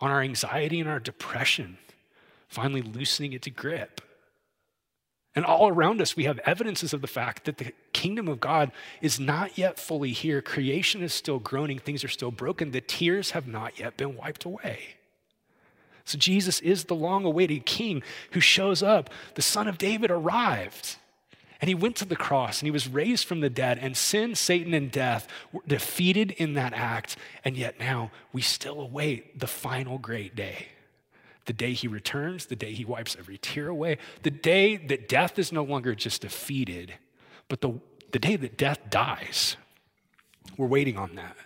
on 0.00 0.10
our 0.10 0.20
anxiety 0.20 0.80
and 0.80 0.88
our 0.88 0.98
depression, 0.98 1.78
finally 2.48 2.82
loosening 2.82 3.32
its 3.32 3.48
grip. 3.48 4.00
And 5.36 5.44
all 5.44 5.68
around 5.68 6.00
us, 6.00 6.16
we 6.16 6.24
have 6.24 6.38
evidences 6.40 6.92
of 6.92 7.00
the 7.00 7.06
fact 7.06 7.44
that 7.44 7.58
the 7.58 7.72
kingdom 7.92 8.28
of 8.28 8.40
God 8.40 8.70
is 9.00 9.18
not 9.18 9.58
yet 9.58 9.80
fully 9.80 10.12
here. 10.12 10.40
Creation 10.40 11.02
is 11.02 11.12
still 11.12 11.38
groaning, 11.38 11.78
things 11.78 12.04
are 12.04 12.08
still 12.08 12.30
broken. 12.30 12.70
The 12.70 12.80
tears 12.80 13.32
have 13.32 13.46
not 13.46 13.78
yet 13.78 13.96
been 13.96 14.16
wiped 14.16 14.44
away. 14.44 14.96
So 16.04 16.18
Jesus 16.18 16.60
is 16.60 16.84
the 16.84 16.94
long 16.94 17.24
awaited 17.24 17.64
king 17.64 18.02
who 18.32 18.40
shows 18.40 18.82
up. 18.82 19.10
The 19.34 19.42
son 19.42 19.68
of 19.68 19.78
David 19.78 20.10
arrived. 20.10 20.96
And 21.60 21.68
he 21.68 21.74
went 21.74 21.96
to 21.96 22.04
the 22.04 22.16
cross 22.16 22.60
and 22.60 22.66
he 22.66 22.70
was 22.70 22.88
raised 22.88 23.26
from 23.26 23.40
the 23.40 23.48
dead, 23.48 23.78
and 23.78 23.96
sin, 23.96 24.34
Satan, 24.34 24.74
and 24.74 24.90
death 24.90 25.26
were 25.50 25.62
defeated 25.66 26.32
in 26.32 26.54
that 26.54 26.74
act. 26.74 27.16
And 27.42 27.56
yet 27.56 27.78
now 27.78 28.10
we 28.32 28.42
still 28.42 28.80
await 28.80 29.38
the 29.38 29.46
final 29.46 29.96
great 29.96 30.36
day. 30.36 30.68
The 31.46 31.54
day 31.54 31.72
he 31.72 31.88
returns, 31.88 32.46
the 32.46 32.56
day 32.56 32.72
he 32.72 32.84
wipes 32.84 33.16
every 33.18 33.38
tear 33.38 33.68
away, 33.68 33.98
the 34.22 34.30
day 34.30 34.76
that 34.76 35.08
death 35.08 35.38
is 35.38 35.52
no 35.52 35.62
longer 35.62 35.94
just 35.94 36.22
defeated, 36.22 36.94
but 37.48 37.60
the, 37.60 37.80
the 38.12 38.18
day 38.18 38.36
that 38.36 38.58
death 38.58 38.80
dies. 38.90 39.56
We're 40.58 40.66
waiting 40.66 40.98
on 40.98 41.14
that. 41.14 41.36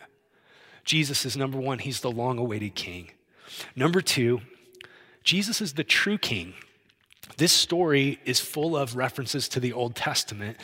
Jesus 0.85 1.25
is 1.27 1.37
number 1.37 1.59
one, 1.59 1.79
he's 1.79 2.01
the 2.01 2.11
long 2.11 2.39
awaited 2.39 2.75
king. 2.75 3.11
Number 3.77 4.01
two, 4.01 4.41
Jesus 5.23 5.61
is 5.61 5.75
the 5.75 5.85
true 5.85 6.19
king. 6.19 6.55
This 7.37 7.53
story 7.53 8.19
is 8.25 8.41
full 8.41 8.77
of 8.77 8.97
references 8.97 9.49
to 9.51 9.61
the 9.61 9.73
Old 9.73 9.95
Testament 9.95 10.57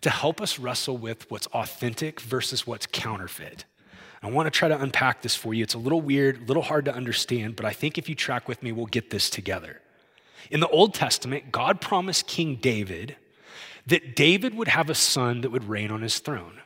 to 0.00 0.10
help 0.10 0.40
us 0.40 0.58
wrestle 0.58 0.96
with 0.96 1.30
what's 1.30 1.46
authentic 1.48 2.20
versus 2.20 2.66
what's 2.66 2.86
counterfeit. 2.86 3.64
I 4.22 4.30
want 4.30 4.46
to 4.46 4.50
try 4.50 4.68
to 4.68 4.80
unpack 4.80 5.22
this 5.22 5.36
for 5.36 5.54
you. 5.54 5.62
It's 5.62 5.74
a 5.74 5.78
little 5.78 6.00
weird, 6.00 6.42
a 6.42 6.44
little 6.44 6.62
hard 6.62 6.86
to 6.86 6.94
understand, 6.94 7.54
but 7.54 7.64
I 7.64 7.72
think 7.72 7.98
if 7.98 8.08
you 8.08 8.14
track 8.14 8.48
with 8.48 8.62
me, 8.62 8.72
we'll 8.72 8.86
get 8.86 9.10
this 9.10 9.30
together. 9.30 9.80
In 10.50 10.60
the 10.60 10.68
Old 10.68 10.94
Testament, 10.94 11.52
God 11.52 11.80
promised 11.80 12.26
King 12.26 12.56
David 12.56 13.16
that 13.86 14.16
David 14.16 14.54
would 14.54 14.68
have 14.68 14.90
a 14.90 14.94
son 14.94 15.42
that 15.42 15.50
would 15.50 15.68
reign 15.68 15.90
on 15.90 16.02
his 16.02 16.18
throne. 16.18 16.60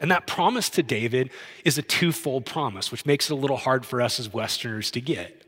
And 0.00 0.10
that 0.10 0.26
promise 0.26 0.68
to 0.70 0.82
David 0.82 1.30
is 1.64 1.78
a 1.78 1.82
twofold 1.82 2.46
promise, 2.46 2.92
which 2.92 3.06
makes 3.06 3.30
it 3.30 3.32
a 3.32 3.36
little 3.36 3.56
hard 3.56 3.84
for 3.84 4.00
us 4.00 4.20
as 4.20 4.32
Westerners 4.32 4.90
to 4.92 5.00
get. 5.00 5.44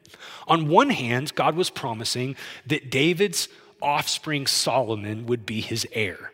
On 0.49 0.69
one 0.69 0.91
hand, 0.91 1.35
God 1.35 1.55
was 1.55 1.71
promising 1.71 2.37
that 2.67 2.91
David's 2.91 3.49
offspring, 3.81 4.47
Solomon, 4.47 5.27
would 5.27 5.47
be 5.47 5.61
his 5.61 5.87
heir, 5.93 6.33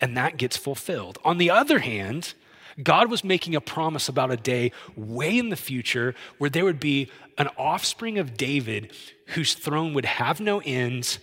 and 0.00 0.16
that 0.16 0.36
gets 0.36 0.56
fulfilled. 0.56 1.18
On 1.24 1.38
the 1.38 1.50
other 1.50 1.80
hand, 1.80 2.34
God 2.80 3.10
was 3.10 3.24
making 3.24 3.56
a 3.56 3.60
promise 3.60 4.08
about 4.08 4.30
a 4.30 4.36
day 4.36 4.70
way 4.96 5.36
in 5.36 5.48
the 5.48 5.56
future 5.56 6.14
where 6.38 6.50
there 6.50 6.64
would 6.64 6.78
be 6.78 7.10
an 7.36 7.48
offspring 7.58 8.18
of 8.18 8.36
David 8.36 8.92
whose 9.28 9.54
throne 9.54 9.94
would 9.94 10.04
have 10.04 10.40
no 10.40 10.60
ends 10.64 11.18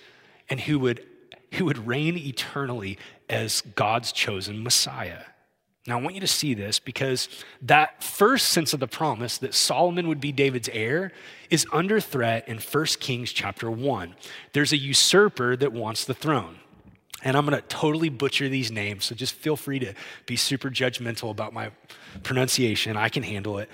and 0.49 0.59
who 0.59 0.79
would, 0.79 1.05
who 1.53 1.65
would 1.65 1.87
reign 1.87 2.17
eternally 2.17 2.97
as 3.29 3.61
God's 3.61 4.11
chosen 4.11 4.63
Messiah. 4.63 5.21
Now, 5.87 5.99
I 5.99 6.01
want 6.01 6.15
you 6.15 6.21
to 6.21 6.27
see 6.27 6.55
this 6.55 6.79
because 6.79 7.29
that 7.61 8.03
first 8.03 8.49
sense 8.49 8.73
of 8.73 8.79
the 8.79 8.87
promise 8.87 9.37
that 9.37 9.53
Solomon 9.53 10.07
would 10.07 10.19
be 10.19 10.31
David's 10.31 10.69
heir 10.69 11.11
is 11.51 11.67
under 11.71 11.99
threat 11.99 12.47
in 12.47 12.57
1 12.57 12.85
Kings 12.99 13.31
chapter 13.31 13.69
1. 13.69 14.15
There's 14.53 14.73
a 14.73 14.77
usurper 14.77 15.55
that 15.55 15.73
wants 15.73 16.05
the 16.05 16.15
throne. 16.15 16.57
And 17.23 17.37
I'm 17.37 17.45
going 17.45 17.59
to 17.59 17.67
totally 17.67 18.09
butcher 18.09 18.49
these 18.49 18.71
names, 18.71 19.05
so 19.05 19.15
just 19.15 19.33
feel 19.33 19.55
free 19.55 19.79
to 19.79 19.93
be 20.25 20.35
super 20.35 20.69
judgmental 20.69 21.31
about 21.31 21.53
my 21.53 21.71
pronunciation. 22.23 22.97
I 22.97 23.09
can 23.09 23.23
handle 23.23 23.57
it. 23.57 23.69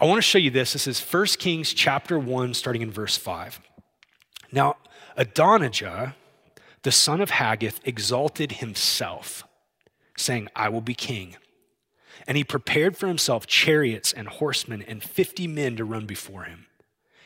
I 0.00 0.04
want 0.04 0.18
to 0.18 0.22
show 0.22 0.38
you 0.38 0.50
this. 0.50 0.72
This 0.72 0.86
is 0.86 1.00
1 1.00 1.26
Kings 1.38 1.72
chapter 1.72 2.18
1, 2.18 2.54
starting 2.54 2.82
in 2.82 2.90
verse 2.90 3.16
5. 3.16 3.60
Now, 4.50 4.76
Adonijah, 5.16 6.16
the 6.82 6.92
son 6.92 7.20
of 7.20 7.30
Haggith, 7.30 7.80
exalted 7.84 8.52
himself 8.52 9.44
saying, 10.22 10.48
I 10.54 10.68
will 10.68 10.80
be 10.80 10.94
king. 10.94 11.36
And 12.26 12.36
he 12.36 12.44
prepared 12.44 12.96
for 12.96 13.08
himself 13.08 13.46
chariots 13.46 14.12
and 14.12 14.28
horsemen 14.28 14.82
and 14.82 15.02
50 15.02 15.46
men 15.46 15.76
to 15.76 15.84
run 15.84 16.06
before 16.06 16.44
him. 16.44 16.66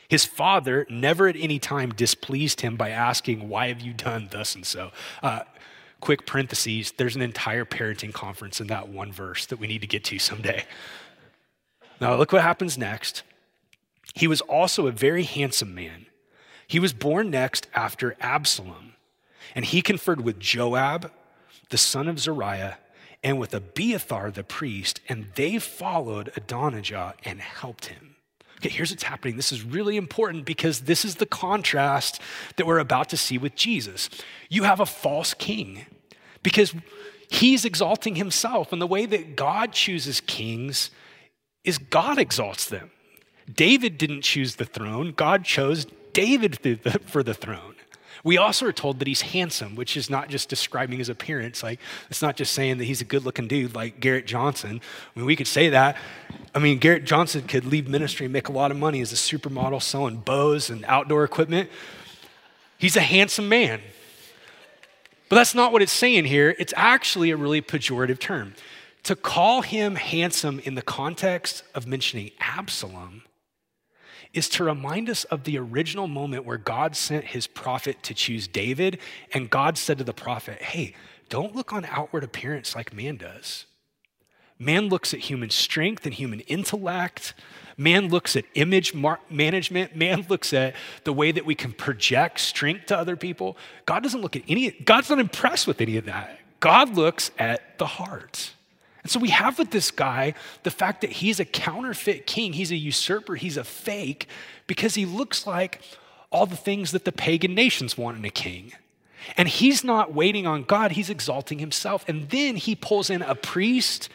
His 0.07 0.25
father 0.25 0.85
never 0.89 1.27
at 1.27 1.35
any 1.35 1.59
time 1.59 1.93
displeased 1.93 2.61
him 2.61 2.77
by 2.77 2.89
asking, 2.89 3.49
Why 3.49 3.67
have 3.67 3.81
you 3.81 3.93
done 3.93 4.29
thus 4.31 4.55
and 4.55 4.65
so? 4.65 4.91
Uh, 5.21 5.41
quick 5.99 6.25
parentheses, 6.25 6.93
there's 6.93 7.15
an 7.15 7.21
entire 7.21 7.65
parenting 7.65 8.13
conference 8.13 8.61
in 8.61 8.67
that 8.67 8.87
one 8.87 9.11
verse 9.11 9.45
that 9.47 9.59
we 9.59 9.67
need 9.67 9.81
to 9.81 9.87
get 9.87 10.03
to 10.05 10.19
someday. 10.19 10.65
Now, 11.99 12.15
look 12.15 12.31
what 12.31 12.41
happens 12.41 12.77
next. 12.77 13.23
He 14.13 14.27
was 14.27 14.41
also 14.41 14.87
a 14.87 14.91
very 14.91 15.23
handsome 15.23 15.75
man. 15.75 16.05
He 16.67 16.79
was 16.79 16.93
born 16.93 17.29
next 17.29 17.67
after 17.73 18.15
Absalom, 18.19 18.93
and 19.55 19.65
he 19.65 19.81
conferred 19.81 20.21
with 20.21 20.39
Joab, 20.39 21.11
the 21.69 21.77
son 21.77 22.07
of 22.07 22.19
Zeruiah, 22.19 22.77
and 23.27 23.37
with 23.37 23.53
Abiathar 23.53 24.31
the 24.31 24.41
priest, 24.41 25.01
and 25.09 25.25
they 25.35 25.59
followed 25.59 26.31
Adonijah 26.37 27.13
and 27.25 27.41
helped 27.41 27.87
him. 27.87 28.15
Okay, 28.55 28.69
here's 28.69 28.89
what's 28.89 29.03
happening. 29.03 29.35
This 29.35 29.51
is 29.51 29.63
really 29.63 29.97
important 29.97 30.45
because 30.45 30.81
this 30.81 31.03
is 31.03 31.15
the 31.15 31.25
contrast 31.25 32.21
that 32.55 32.65
we're 32.65 32.79
about 32.79 33.09
to 33.09 33.17
see 33.17 33.37
with 33.37 33.53
Jesus. 33.53 34.09
You 34.47 34.63
have 34.63 34.79
a 34.79 34.85
false 34.85 35.33
king 35.33 35.87
because 36.41 36.73
he's 37.29 37.65
exalting 37.65 38.15
himself, 38.15 38.71
and 38.71 38.81
the 38.81 38.87
way 38.87 39.05
that 39.05 39.35
God 39.35 39.73
chooses 39.73 40.21
kings 40.21 40.89
is 41.65 41.77
God 41.77 42.17
exalts 42.17 42.65
them. 42.65 42.91
David 43.53 43.97
didn't 43.97 44.21
choose 44.21 44.55
the 44.55 44.63
throne, 44.63 45.11
God 45.11 45.43
chose 45.43 45.85
David 46.13 46.79
for 47.05 47.23
the 47.23 47.33
throne. 47.33 47.75
We 48.23 48.37
also 48.37 48.65
are 48.65 48.71
told 48.71 48.99
that 48.99 49.07
he's 49.07 49.21
handsome, 49.21 49.75
which 49.75 49.95
is 49.97 50.09
not 50.09 50.29
just 50.29 50.49
describing 50.49 50.99
his 50.99 51.09
appearance. 51.09 51.63
Like, 51.63 51.79
it's 52.09 52.21
not 52.21 52.35
just 52.35 52.53
saying 52.53 52.77
that 52.77 52.85
he's 52.85 53.01
a 53.01 53.05
good 53.05 53.23
looking 53.23 53.47
dude 53.47 53.75
like 53.75 53.99
Garrett 53.99 54.25
Johnson. 54.25 54.81
I 55.15 55.19
mean, 55.19 55.25
we 55.25 55.35
could 55.35 55.47
say 55.47 55.69
that. 55.69 55.97
I 56.53 56.59
mean, 56.59 56.77
Garrett 56.79 57.05
Johnson 57.05 57.43
could 57.43 57.65
leave 57.65 57.87
ministry 57.87 58.25
and 58.25 58.33
make 58.33 58.49
a 58.49 58.51
lot 58.51 58.71
of 58.71 58.77
money 58.77 59.01
as 59.01 59.11
a 59.11 59.15
supermodel 59.15 59.81
selling 59.81 60.17
bows 60.17 60.69
and 60.69 60.83
outdoor 60.85 61.23
equipment. 61.23 61.69
He's 62.77 62.95
a 62.95 63.01
handsome 63.01 63.49
man. 63.49 63.81
But 65.29 65.35
that's 65.35 65.55
not 65.55 65.71
what 65.71 65.81
it's 65.81 65.91
saying 65.91 66.25
here. 66.25 66.55
It's 66.57 66.73
actually 66.77 67.31
a 67.31 67.37
really 67.37 67.61
pejorative 67.61 68.19
term. 68.19 68.55
To 69.03 69.15
call 69.15 69.61
him 69.61 69.95
handsome 69.95 70.59
in 70.59 70.75
the 70.75 70.81
context 70.81 71.63
of 71.73 71.87
mentioning 71.87 72.31
Absalom 72.39 73.23
is 74.37 74.47
to 74.47 74.63
remind 74.63 75.09
us 75.09 75.23
of 75.25 75.45
the 75.45 75.57
original 75.57 76.07
moment 76.07 76.45
where 76.45 76.59
God 76.59 76.95
sent 76.95 77.25
his 77.25 77.47
prophet 77.47 78.03
to 78.03 78.13
choose 78.13 78.47
David, 78.47 78.99
and 79.33 79.49
God 79.49 79.79
said 79.79 79.97
to 79.97 80.03
the 80.03 80.13
prophet, 80.13 80.61
Hey, 80.61 80.93
don't 81.27 81.55
look 81.55 81.73
on 81.73 81.85
outward 81.85 82.23
appearance 82.23 82.75
like 82.75 82.93
man 82.93 83.17
does. 83.17 83.65
Man 84.59 84.89
looks 84.89 85.11
at 85.13 85.21
human 85.21 85.49
strength 85.49 86.05
and 86.05 86.13
human 86.13 86.41
intellect. 86.41 87.33
Man 87.77 88.09
looks 88.09 88.35
at 88.35 88.45
image 88.53 88.93
mar- 88.93 89.19
management. 89.29 89.95
Man 89.95 90.25
looks 90.29 90.53
at 90.53 90.75
the 91.03 91.13
way 91.13 91.31
that 91.31 91.45
we 91.45 91.55
can 91.55 91.71
project 91.71 92.39
strength 92.39 92.87
to 92.87 92.97
other 92.97 93.15
people. 93.15 93.57
God 93.87 94.03
doesn't 94.03 94.21
look 94.21 94.35
at 94.35 94.43
any, 94.47 94.69
God's 94.69 95.09
not 95.09 95.19
impressed 95.19 95.65
with 95.65 95.81
any 95.81 95.97
of 95.97 96.05
that. 96.05 96.39
God 96.59 96.95
looks 96.95 97.31
at 97.39 97.79
the 97.79 97.87
heart. 97.87 98.53
And 99.07 99.11
so 99.13 99.21
we 99.21 99.29
have 99.29 99.57
with 99.57 99.71
this 99.71 99.89
guy 99.89 100.33
the 100.63 100.69
fact 100.69 100.99
that 100.99 101.09
he's 101.09 101.39
a 101.39 101.45
counterfeit 101.45 102.27
king, 102.27 102.51
he's 102.51 102.71
a 102.71 102.75
usurper, 102.75 103.35
he's 103.35 103.55
a 103.55 103.63
fake, 103.63 104.27
because 104.67 104.95
he 104.95 105.05
looks 105.05 105.47
like 105.47 105.79
all 106.29 106.45
the 106.45 106.57
things 106.57 106.91
that 106.91 107.05
the 107.05 107.13
pagan 107.13 107.55
nations 107.55 107.97
want 107.97 108.17
in 108.17 108.25
a 108.25 108.29
king. 108.29 108.73
And 109.37 109.47
he's 109.47 109.81
not 109.81 110.13
waiting 110.13 110.45
on 110.45 110.63
God, 110.63 110.91
he's 110.91 111.09
exalting 111.09 111.59
himself. 111.59 112.03
And 112.09 112.29
then 112.31 112.57
he 112.57 112.75
pulls 112.75 113.09
in 113.09 113.21
a 113.21 113.33
priest 113.33 114.09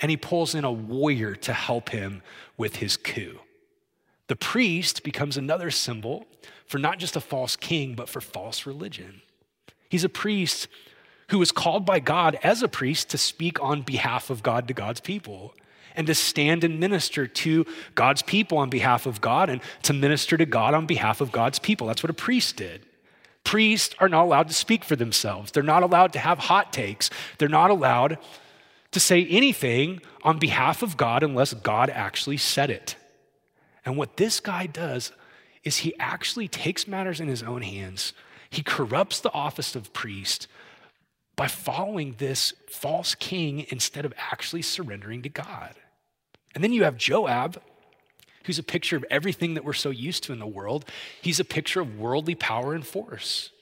and 0.00 0.10
he 0.10 0.16
pulls 0.16 0.54
in 0.54 0.64
a 0.64 0.72
warrior 0.72 1.34
to 1.34 1.52
help 1.52 1.90
him 1.90 2.22
with 2.56 2.76
his 2.76 2.96
coup. 2.96 3.40
The 4.28 4.36
priest 4.36 5.02
becomes 5.02 5.36
another 5.36 5.70
symbol 5.70 6.24
for 6.64 6.78
not 6.78 6.98
just 6.98 7.14
a 7.14 7.20
false 7.20 7.56
king, 7.56 7.94
but 7.94 8.08
for 8.08 8.22
false 8.22 8.64
religion. 8.64 9.20
He's 9.90 10.04
a 10.04 10.08
priest 10.08 10.66
who 11.30 11.38
was 11.38 11.52
called 11.52 11.86
by 11.86 12.00
God 12.00 12.38
as 12.42 12.62
a 12.62 12.68
priest 12.68 13.10
to 13.10 13.18
speak 13.18 13.62
on 13.62 13.82
behalf 13.82 14.30
of 14.30 14.42
God 14.42 14.68
to 14.68 14.74
God's 14.74 15.00
people 15.00 15.54
and 15.94 16.06
to 16.06 16.14
stand 16.14 16.64
and 16.64 16.80
minister 16.80 17.26
to 17.26 17.66
God's 17.94 18.22
people 18.22 18.58
on 18.58 18.68
behalf 18.68 19.06
of 19.06 19.20
God 19.20 19.48
and 19.48 19.60
to 19.84 19.92
minister 19.92 20.36
to 20.36 20.46
God 20.46 20.74
on 20.74 20.86
behalf 20.86 21.20
of 21.20 21.32
God's 21.32 21.58
people. 21.58 21.86
That's 21.86 22.02
what 22.02 22.10
a 22.10 22.14
priest 22.14 22.56
did. 22.56 22.84
Priests 23.44 23.94
are 24.00 24.08
not 24.08 24.24
allowed 24.24 24.48
to 24.48 24.54
speak 24.54 24.84
for 24.84 24.96
themselves, 24.96 25.52
they're 25.52 25.62
not 25.62 25.82
allowed 25.82 26.12
to 26.12 26.18
have 26.18 26.38
hot 26.38 26.72
takes, 26.72 27.10
they're 27.38 27.48
not 27.48 27.70
allowed 27.70 28.18
to 28.90 29.00
say 29.00 29.24
anything 29.26 30.00
on 30.22 30.38
behalf 30.38 30.82
of 30.82 30.96
God 30.96 31.22
unless 31.22 31.54
God 31.54 31.90
actually 31.90 32.36
said 32.36 32.70
it. 32.70 32.96
And 33.84 33.96
what 33.96 34.16
this 34.16 34.40
guy 34.40 34.66
does 34.66 35.12
is 35.62 35.78
he 35.78 35.94
actually 35.98 36.48
takes 36.48 36.88
matters 36.88 37.20
in 37.20 37.28
his 37.28 37.42
own 37.42 37.62
hands. 37.62 38.12
He 38.50 38.62
corrupts 38.62 39.20
the 39.20 39.32
office 39.32 39.76
of 39.76 39.92
priest 39.92 40.48
by 41.40 41.46
following 41.46 42.16
this 42.18 42.52
false 42.68 43.14
king 43.14 43.64
instead 43.70 44.04
of 44.04 44.12
actually 44.30 44.60
surrendering 44.60 45.22
to 45.22 45.28
God. 45.30 45.74
And 46.54 46.62
then 46.62 46.70
you 46.70 46.84
have 46.84 46.98
Joab, 46.98 47.62
who's 48.44 48.58
a 48.58 48.62
picture 48.62 48.94
of 48.94 49.06
everything 49.10 49.54
that 49.54 49.64
we're 49.64 49.72
so 49.72 49.88
used 49.88 50.22
to 50.24 50.34
in 50.34 50.38
the 50.38 50.46
world. 50.46 50.84
He's 51.22 51.40
a 51.40 51.44
picture 51.46 51.80
of 51.80 51.98
worldly 51.98 52.34
power 52.34 52.74
and 52.74 52.86
force. 52.86 53.52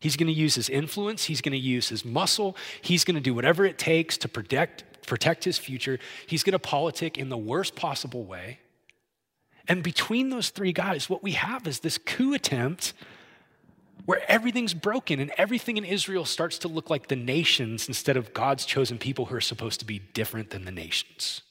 He's 0.00 0.16
going 0.16 0.28
to 0.28 0.32
use 0.32 0.54
his 0.54 0.70
influence, 0.70 1.24
he's 1.24 1.42
going 1.42 1.52
to 1.52 1.58
use 1.58 1.90
his 1.90 2.06
muscle, 2.06 2.56
he's 2.80 3.04
going 3.04 3.16
to 3.16 3.20
do 3.20 3.34
whatever 3.34 3.66
it 3.66 3.76
takes 3.76 4.16
to 4.16 4.28
protect, 4.28 4.84
protect 5.06 5.44
his 5.44 5.58
future. 5.58 5.98
He's 6.26 6.42
going 6.42 6.52
to 6.52 6.58
politic 6.58 7.18
in 7.18 7.28
the 7.28 7.36
worst 7.36 7.76
possible 7.76 8.24
way. 8.24 8.60
And 9.68 9.82
between 9.82 10.30
those 10.30 10.48
three 10.48 10.72
guys, 10.72 11.10
what 11.10 11.22
we 11.22 11.32
have 11.32 11.66
is 11.66 11.80
this 11.80 11.98
coup 11.98 12.32
attempt 12.32 12.94
where 14.06 14.22
everything's 14.28 14.72
broken 14.72 15.20
and 15.20 15.32
everything 15.36 15.76
in 15.76 15.84
Israel 15.84 16.24
starts 16.24 16.58
to 16.58 16.68
look 16.68 16.88
like 16.88 17.08
the 17.08 17.16
nations 17.16 17.88
instead 17.88 18.16
of 18.16 18.32
God's 18.32 18.64
chosen 18.64 18.98
people 18.98 19.26
who 19.26 19.36
are 19.36 19.40
supposed 19.40 19.80
to 19.80 19.86
be 19.86 19.98
different 19.98 20.50
than 20.50 20.64
the 20.64 20.70
nations. 20.70 21.42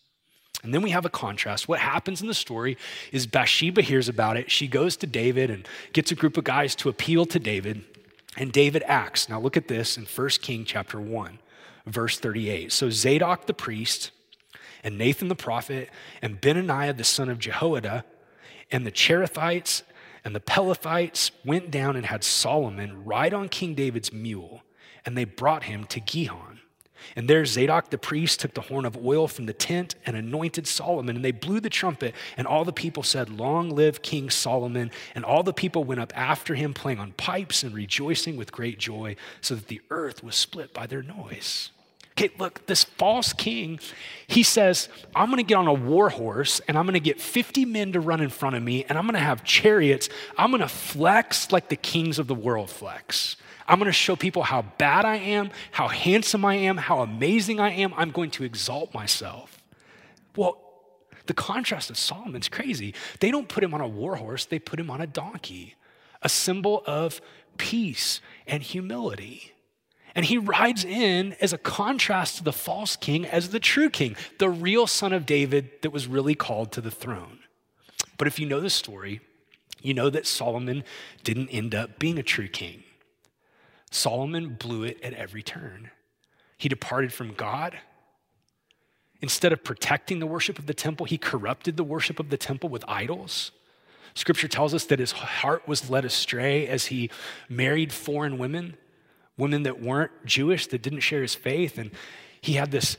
And 0.64 0.74
then 0.74 0.82
we 0.82 0.90
have 0.90 1.06
a 1.06 1.10
contrast. 1.10 1.68
What 1.68 1.80
happens 1.80 2.22
in 2.22 2.28
the 2.28 2.34
story 2.34 2.78
is 3.12 3.28
Bathsheba 3.28 3.82
hears 3.82 4.10
about 4.10 4.38
it. 4.38 4.50
She 4.50 4.68
goes 4.68 4.98
to 4.98 5.08
David 5.08 5.52
and 5.52 5.68
gets 5.94 6.12
a 6.12 6.16
group 6.16 6.38
of 6.38 6.44
guys 6.44 6.74
to 6.76 6.90
appeal 6.90 7.26
to 7.28 7.40
David, 7.40 7.84
and 8.38 8.52
David 8.52 8.84
acts. 8.88 9.30
Now 9.30 9.40
look 9.40 9.58
at 9.58 9.68
this 9.68 9.98
in 9.98 10.06
1 10.06 10.30
King 10.42 10.66
chapter 10.66 11.00
1, 11.00 11.40
verse 11.86 12.18
38. 12.18 12.72
So 12.72 12.90
Zadok 12.90 13.46
the 13.46 13.54
priest 13.54 14.12
and 14.84 14.98
Nathan 14.98 15.28
the 15.28 15.36
prophet 15.36 15.90
and 16.22 16.42
Benaiah 16.42 16.94
the 16.94 17.04
son 17.04 17.30
of 17.30 17.38
Jehoiada 17.38 18.06
and 18.72 18.86
the 18.86 18.92
Cherethites 18.92 19.84
and 20.26 20.36
the 20.36 20.40
Pelethites 20.40 21.30
went 21.46 21.70
down 21.70 21.96
and 21.96 22.08
had 22.08 22.24
Solomon 22.24 23.06
ride 23.06 23.34
on 23.34 23.48
King 23.48 23.76
David's 23.76 24.12
mule, 24.12 24.64
and 25.06 25.16
they 25.16 25.24
brought 25.24 25.64
him 25.64 25.86
to 25.86 26.00
Gihon. 26.00 26.60
And 27.16 27.30
there 27.30 27.46
Zadok 27.46 27.92
the 27.92 28.00
priest 28.00 28.40
took 28.40 28.56
the 28.56 28.62
horn 28.62 28.84
of 28.84 28.98
oil 28.98 29.28
from 29.28 29.46
the 29.46 29.54
tent 29.54 29.94
and 30.06 30.18
anointed 30.18 30.66
Solomon. 30.66 31.16
And 31.16 31.24
they 31.24 31.32
blew 31.32 31.60
the 31.60 31.70
trumpet, 31.70 32.16
and 32.36 32.48
all 32.48 32.66
the 32.66 32.74
people 32.74 33.04
said, 33.04 33.30
Long 33.30 33.70
live 33.70 34.02
King 34.02 34.32
Solomon. 34.32 34.90
And 35.14 35.24
all 35.24 35.44
the 35.44 35.54
people 35.54 35.84
went 35.84 36.02
up 36.02 36.12
after 36.16 36.56
him, 36.56 36.74
playing 36.74 37.00
on 37.00 37.12
pipes 37.12 37.62
and 37.62 37.76
rejoicing 37.76 38.38
with 38.38 38.52
great 38.52 38.80
joy, 38.80 39.16
so 39.42 39.54
that 39.54 39.68
the 39.68 39.82
earth 39.92 40.24
was 40.24 40.36
split 40.36 40.74
by 40.74 40.88
their 40.88 41.04
noise. 41.04 41.70
Okay, 42.18 42.34
look, 42.40 42.66
this 42.66 42.84
false 42.84 43.34
king, 43.34 43.80
he 44.26 44.42
says, 44.42 44.88
I'm 45.14 45.30
gonna 45.30 45.44
get 45.44 45.56
on 45.56 45.68
a 45.68 45.74
war 45.74 46.10
horse 46.10 46.62
and 46.68 46.78
I'm 46.78 46.86
gonna 46.86 47.00
get 47.00 47.20
50 47.20 47.66
men 47.66 47.92
to 47.92 48.00
run 48.00 48.22
in 48.22 48.30
front 48.30 48.56
of 48.56 48.64
me 48.64 48.86
and 48.86 48.98
I'm 48.98 49.06
gonna 49.06 49.20
have 49.20 49.44
chariots. 49.44 50.08
I'm 50.38 50.52
gonna 50.52 50.68
flex 50.68 51.52
like 51.52 51.68
the 51.68 51.76
kings 51.76 52.18
of 52.18 52.28
the 52.28 52.36
world 52.36 52.70
flex. 52.70 53.36
I'm 53.68 53.80
to 53.80 53.92
show 53.92 54.16
people 54.16 54.44
how 54.44 54.62
bad 54.78 55.06
I 55.06 55.16
am, 55.16 55.50
how 55.72 55.88
handsome 55.88 56.46
I 56.46 56.56
am, 56.56 56.78
how 56.78 57.00
amazing 57.00 57.60
I 57.60 57.72
am. 57.72 57.94
I'm 57.96 58.12
going 58.12 58.32
to 58.32 58.44
exalt 58.44 58.94
myself. 58.94 59.64
Well, 60.36 60.62
the 61.26 61.34
contrast 61.34 61.90
of 61.90 61.98
Solomon's 61.98 62.48
crazy. 62.48 62.94
They 63.20 63.32
don't 63.32 63.50
put 63.50 63.64
him 63.64 63.74
on 63.74 63.82
a 63.82 63.88
war 63.88 64.16
horse, 64.18 64.46
they 64.46 64.60
put 64.60 64.80
him 64.80 64.92
on 64.92 65.02
a 65.02 65.08
donkey, 65.08 65.76
a 66.22 66.30
symbol 66.30 66.84
of 66.86 67.22
peace 67.58 68.22
and 68.46 68.62
humility. 68.62 69.55
And 70.16 70.26
he 70.26 70.38
rides 70.38 70.86
in 70.86 71.36
as 71.42 71.52
a 71.52 71.58
contrast 71.58 72.38
to 72.38 72.44
the 72.44 72.54
false 72.54 72.96
king 72.96 73.26
as 73.26 73.50
the 73.50 73.60
true 73.60 73.90
king, 73.90 74.16
the 74.40 74.50
real 74.50 74.88
son 74.88 75.12
of 75.12 75.26
David 75.26 75.70
that 75.82 75.92
was 75.92 76.08
really 76.08 76.36
called 76.36 76.72
to 76.72 76.82
the 76.82 76.90
throne. 76.90 77.40
But 78.18 78.28
if 78.28 78.40
you 78.40 78.46
know 78.46 78.62
the 78.62 78.70
story, 78.70 79.20
you 79.82 79.94
know 79.94 80.10
that 80.10 80.26
Solomon 80.26 80.84
didn't 81.24 81.50
end 81.50 81.76
up 81.76 82.00
being 82.00 82.18
a 82.18 82.24
true 82.24 82.48
king. 82.48 82.84
Solomon 83.92 84.56
blew 84.56 84.84
it 84.84 85.02
at 85.04 85.14
every 85.14 85.44
turn. 85.44 85.92
He 86.58 86.70
departed 86.70 87.12
from 87.12 87.34
God. 87.34 87.78
Instead 89.22 89.54
of 89.54 89.64
protecting 89.64 90.20
the 90.20 90.28
worship 90.28 90.58
of 90.58 90.66
the 90.66 90.74
temple, 90.74 91.06
he 91.06 91.18
corrupted 91.18 91.78
the 91.78 91.84
worship 91.84 92.20
of 92.20 92.30
the 92.30 92.38
temple 92.38 92.70
with 92.70 92.86
idols. 92.88 93.52
Scripture 94.14 94.48
tells 94.48 94.74
us 94.74 94.86
that 94.86 95.00
his 95.00 95.12
heart 95.12 95.68
was 95.68 95.90
led 95.90 96.06
astray 96.06 96.68
as 96.68 96.86
he 96.86 97.10
married 97.50 97.92
foreign 97.92 98.38
women, 98.38 98.78
women 99.38 99.64
that 99.64 99.82
weren't 99.82 100.12
Jewish, 100.26 100.68
that 100.68 100.82
didn't 100.82 101.02
share 101.02 101.22
his 101.22 101.36
faith. 101.36 101.78
And 101.78 101.92
he 102.42 102.54
had 102.54 102.72
this 102.72 102.98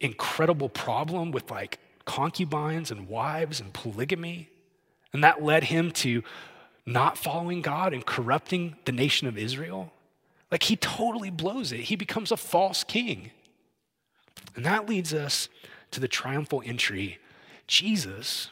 incredible 0.00 0.68
problem 0.68 1.30
with 1.30 1.50
like 1.50 1.78
concubines 2.04 2.90
and 2.90 3.08
wives 3.08 3.60
and 3.60 3.72
polygamy. 3.72 4.48
And 5.12 5.24
that 5.24 5.42
led 5.42 5.64
him 5.64 5.90
to 5.92 6.22
not 6.84 7.18
following 7.18 7.62
God 7.62 7.92
and 7.92 8.04
corrupting 8.04 8.76
the 8.84 8.92
nation 8.92 9.26
of 9.26 9.36
Israel. 9.36 9.92
Like 10.50 10.64
he 10.64 10.76
totally 10.76 11.30
blows 11.30 11.72
it. 11.72 11.80
He 11.80 11.96
becomes 11.96 12.30
a 12.30 12.36
false 12.36 12.84
king. 12.84 13.30
And 14.54 14.64
that 14.64 14.88
leads 14.88 15.12
us 15.12 15.48
to 15.90 16.00
the 16.00 16.08
triumphal 16.08 16.62
entry. 16.64 17.18
Jesus, 17.66 18.50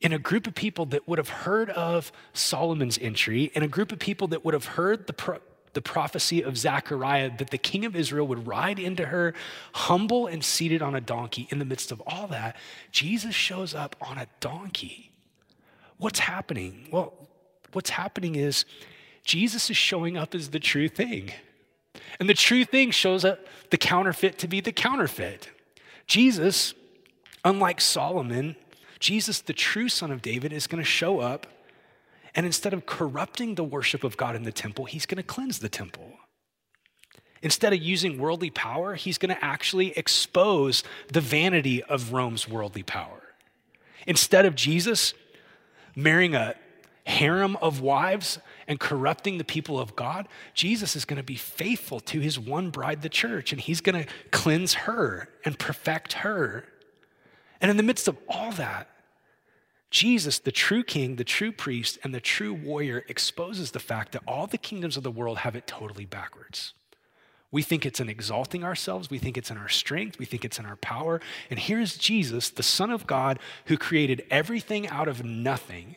in 0.00 0.12
a 0.12 0.18
group 0.18 0.46
of 0.46 0.54
people 0.54 0.86
that 0.86 1.08
would 1.08 1.18
have 1.18 1.28
heard 1.28 1.70
of 1.70 2.12
Solomon's 2.32 2.98
entry, 2.98 3.50
in 3.54 3.62
a 3.62 3.68
group 3.68 3.90
of 3.90 3.98
people 3.98 4.28
that 4.28 4.44
would 4.44 4.54
have 4.54 4.66
heard 4.66 5.06
the, 5.06 5.12
pro- 5.12 5.40
the 5.74 5.82
prophecy 5.82 6.42
of 6.42 6.56
Zechariah 6.56 7.36
that 7.38 7.50
the 7.50 7.58
king 7.58 7.84
of 7.84 7.94
Israel 7.94 8.26
would 8.26 8.46
ride 8.46 8.78
into 8.78 9.06
her 9.06 9.34
humble 9.74 10.26
and 10.26 10.42
seated 10.42 10.82
on 10.82 10.94
a 10.94 11.00
donkey. 11.00 11.46
In 11.50 11.58
the 11.58 11.64
midst 11.64 11.92
of 11.92 12.02
all 12.06 12.26
that, 12.28 12.56
Jesus 12.90 13.34
shows 13.34 13.74
up 13.74 13.94
on 14.00 14.18
a 14.18 14.26
donkey. 14.40 15.10
What's 15.98 16.20
happening? 16.20 16.88
Well, 16.90 17.12
what's 17.72 17.90
happening 17.90 18.34
is 18.34 18.64
Jesus 19.24 19.70
is 19.70 19.76
showing 19.76 20.16
up 20.16 20.34
as 20.34 20.50
the 20.50 20.60
true 20.60 20.88
thing. 20.88 21.32
And 22.18 22.28
the 22.28 22.34
true 22.34 22.64
thing 22.64 22.90
shows 22.90 23.24
up 23.24 23.40
the 23.70 23.76
counterfeit 23.78 24.38
to 24.38 24.48
be 24.48 24.60
the 24.60 24.72
counterfeit. 24.72 25.50
Jesus, 26.06 26.74
unlike 27.44 27.80
Solomon, 27.80 28.56
Jesus, 29.00 29.40
the 29.40 29.52
true 29.52 29.88
son 29.88 30.10
of 30.10 30.22
David, 30.22 30.52
is 30.52 30.66
going 30.66 30.82
to 30.82 30.88
show 30.88 31.20
up. 31.20 31.46
And 32.34 32.44
instead 32.46 32.72
of 32.72 32.86
corrupting 32.86 33.54
the 33.54 33.64
worship 33.64 34.02
of 34.04 34.16
God 34.16 34.34
in 34.34 34.42
the 34.42 34.52
temple, 34.52 34.86
he's 34.86 35.06
going 35.06 35.16
to 35.16 35.22
cleanse 35.22 35.60
the 35.60 35.68
temple. 35.68 36.12
Instead 37.42 37.72
of 37.72 37.82
using 37.82 38.18
worldly 38.18 38.50
power, 38.50 38.94
he's 38.94 39.18
going 39.18 39.34
to 39.34 39.44
actually 39.44 39.96
expose 39.98 40.82
the 41.12 41.20
vanity 41.20 41.82
of 41.84 42.12
Rome's 42.12 42.48
worldly 42.48 42.82
power. 42.82 43.22
Instead 44.06 44.46
of 44.46 44.54
Jesus 44.54 45.14
marrying 45.94 46.34
a 46.34 46.54
harem 47.04 47.56
of 47.56 47.80
wives 47.80 48.38
and 48.66 48.80
corrupting 48.80 49.36
the 49.36 49.44
people 49.44 49.78
of 49.78 49.94
God, 49.94 50.26
Jesus 50.54 50.96
is 50.96 51.04
going 51.04 51.18
to 51.18 51.22
be 51.22 51.36
faithful 51.36 52.00
to 52.00 52.20
his 52.20 52.38
one 52.38 52.70
bride, 52.70 53.02
the 53.02 53.10
church, 53.10 53.52
and 53.52 53.60
he's 53.60 53.82
going 53.82 54.04
to 54.04 54.10
cleanse 54.30 54.74
her 54.74 55.28
and 55.44 55.58
perfect 55.58 56.14
her. 56.14 56.64
And 57.60 57.70
in 57.70 57.76
the 57.76 57.82
midst 57.82 58.08
of 58.08 58.16
all 58.28 58.52
that, 58.52 58.88
Jesus, 59.94 60.40
the 60.40 60.50
true 60.50 60.82
king, 60.82 61.14
the 61.14 61.22
true 61.22 61.52
priest, 61.52 62.00
and 62.02 62.12
the 62.12 62.20
true 62.20 62.52
warrior, 62.52 63.04
exposes 63.08 63.70
the 63.70 63.78
fact 63.78 64.10
that 64.10 64.24
all 64.26 64.48
the 64.48 64.58
kingdoms 64.58 64.96
of 64.96 65.04
the 65.04 65.10
world 65.10 65.38
have 65.38 65.54
it 65.54 65.68
totally 65.68 66.04
backwards. 66.04 66.74
We 67.52 67.62
think 67.62 67.86
it's 67.86 68.00
in 68.00 68.08
exalting 68.08 68.64
ourselves. 68.64 69.08
We 69.08 69.20
think 69.20 69.38
it's 69.38 69.52
in 69.52 69.56
our 69.56 69.68
strength. 69.68 70.18
We 70.18 70.24
think 70.24 70.44
it's 70.44 70.58
in 70.58 70.66
our 70.66 70.74
power. 70.74 71.20
And 71.48 71.60
here's 71.60 71.96
Jesus, 71.96 72.50
the 72.50 72.64
Son 72.64 72.90
of 72.90 73.06
God, 73.06 73.38
who 73.66 73.76
created 73.76 74.24
everything 74.32 74.88
out 74.88 75.06
of 75.06 75.24
nothing 75.24 75.94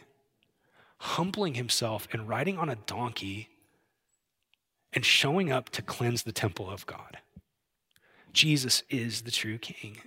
humbling 1.00 1.56
himself 1.56 2.08
and 2.12 2.30
riding 2.30 2.60
on 2.60 2.70
a 2.70 2.76
donkey 2.76 3.50
and 4.94 5.04
showing 5.04 5.52
up 5.52 5.70
to 5.72 5.82
cleanse 5.82 6.22
the 6.22 6.32
temple 6.32 6.70
of 6.70 6.86
God. 6.86 7.18
Jesus 8.32 8.84
is 8.92 9.24
the 9.24 9.32
true 9.32 9.58
king. 9.58 9.98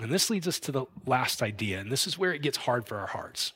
And 0.00 0.12
this 0.12 0.30
leads 0.30 0.46
us 0.46 0.60
to 0.60 0.72
the 0.72 0.84
last 1.06 1.42
idea, 1.42 1.80
and 1.80 1.90
this 1.90 2.06
is 2.06 2.18
where 2.18 2.32
it 2.32 2.42
gets 2.42 2.58
hard 2.58 2.86
for 2.86 2.98
our 2.98 3.08
hearts. 3.08 3.52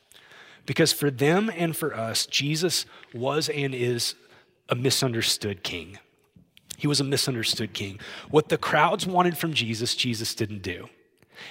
Because 0.67 0.93
for 0.93 1.11
them 1.11 1.51
and 1.57 1.77
for 1.77 1.95
us, 1.95 2.27
Jesus 2.27 2.87
was 3.15 3.49
and 3.49 3.75
is 3.75 4.15
a 4.69 4.75
misunderstood 4.75 5.63
king. 5.63 5.99
He 6.77 6.87
was 6.87 7.01
a 7.01 7.05
misunderstood 7.05 7.73
king. 7.73 8.01
What 8.31 8.49
the 8.49 8.59
crowds 8.59 9.07
wanted 9.07 9.37
from 9.37 9.53
Jesus, 9.53 9.95
Jesus 9.95 10.35
didn't 10.35 10.63
do. 10.63 10.89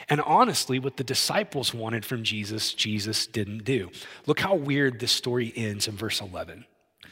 And 0.10 0.21
honestly, 0.21 0.80
what 0.80 0.97
the 0.97 1.04
disciples 1.04 1.73
wanted 1.73 2.06
from 2.06 2.23
Jesus, 2.23 2.73
Jesus 2.73 3.27
didn't 3.27 3.63
do. 3.63 3.91
Look 4.25 4.39
how 4.39 4.56
weird 4.56 4.99
this 4.99 5.12
story 5.12 5.54
ends 5.56 5.88
in 5.88 5.95
verse 5.95 6.21
11. 6.21 6.65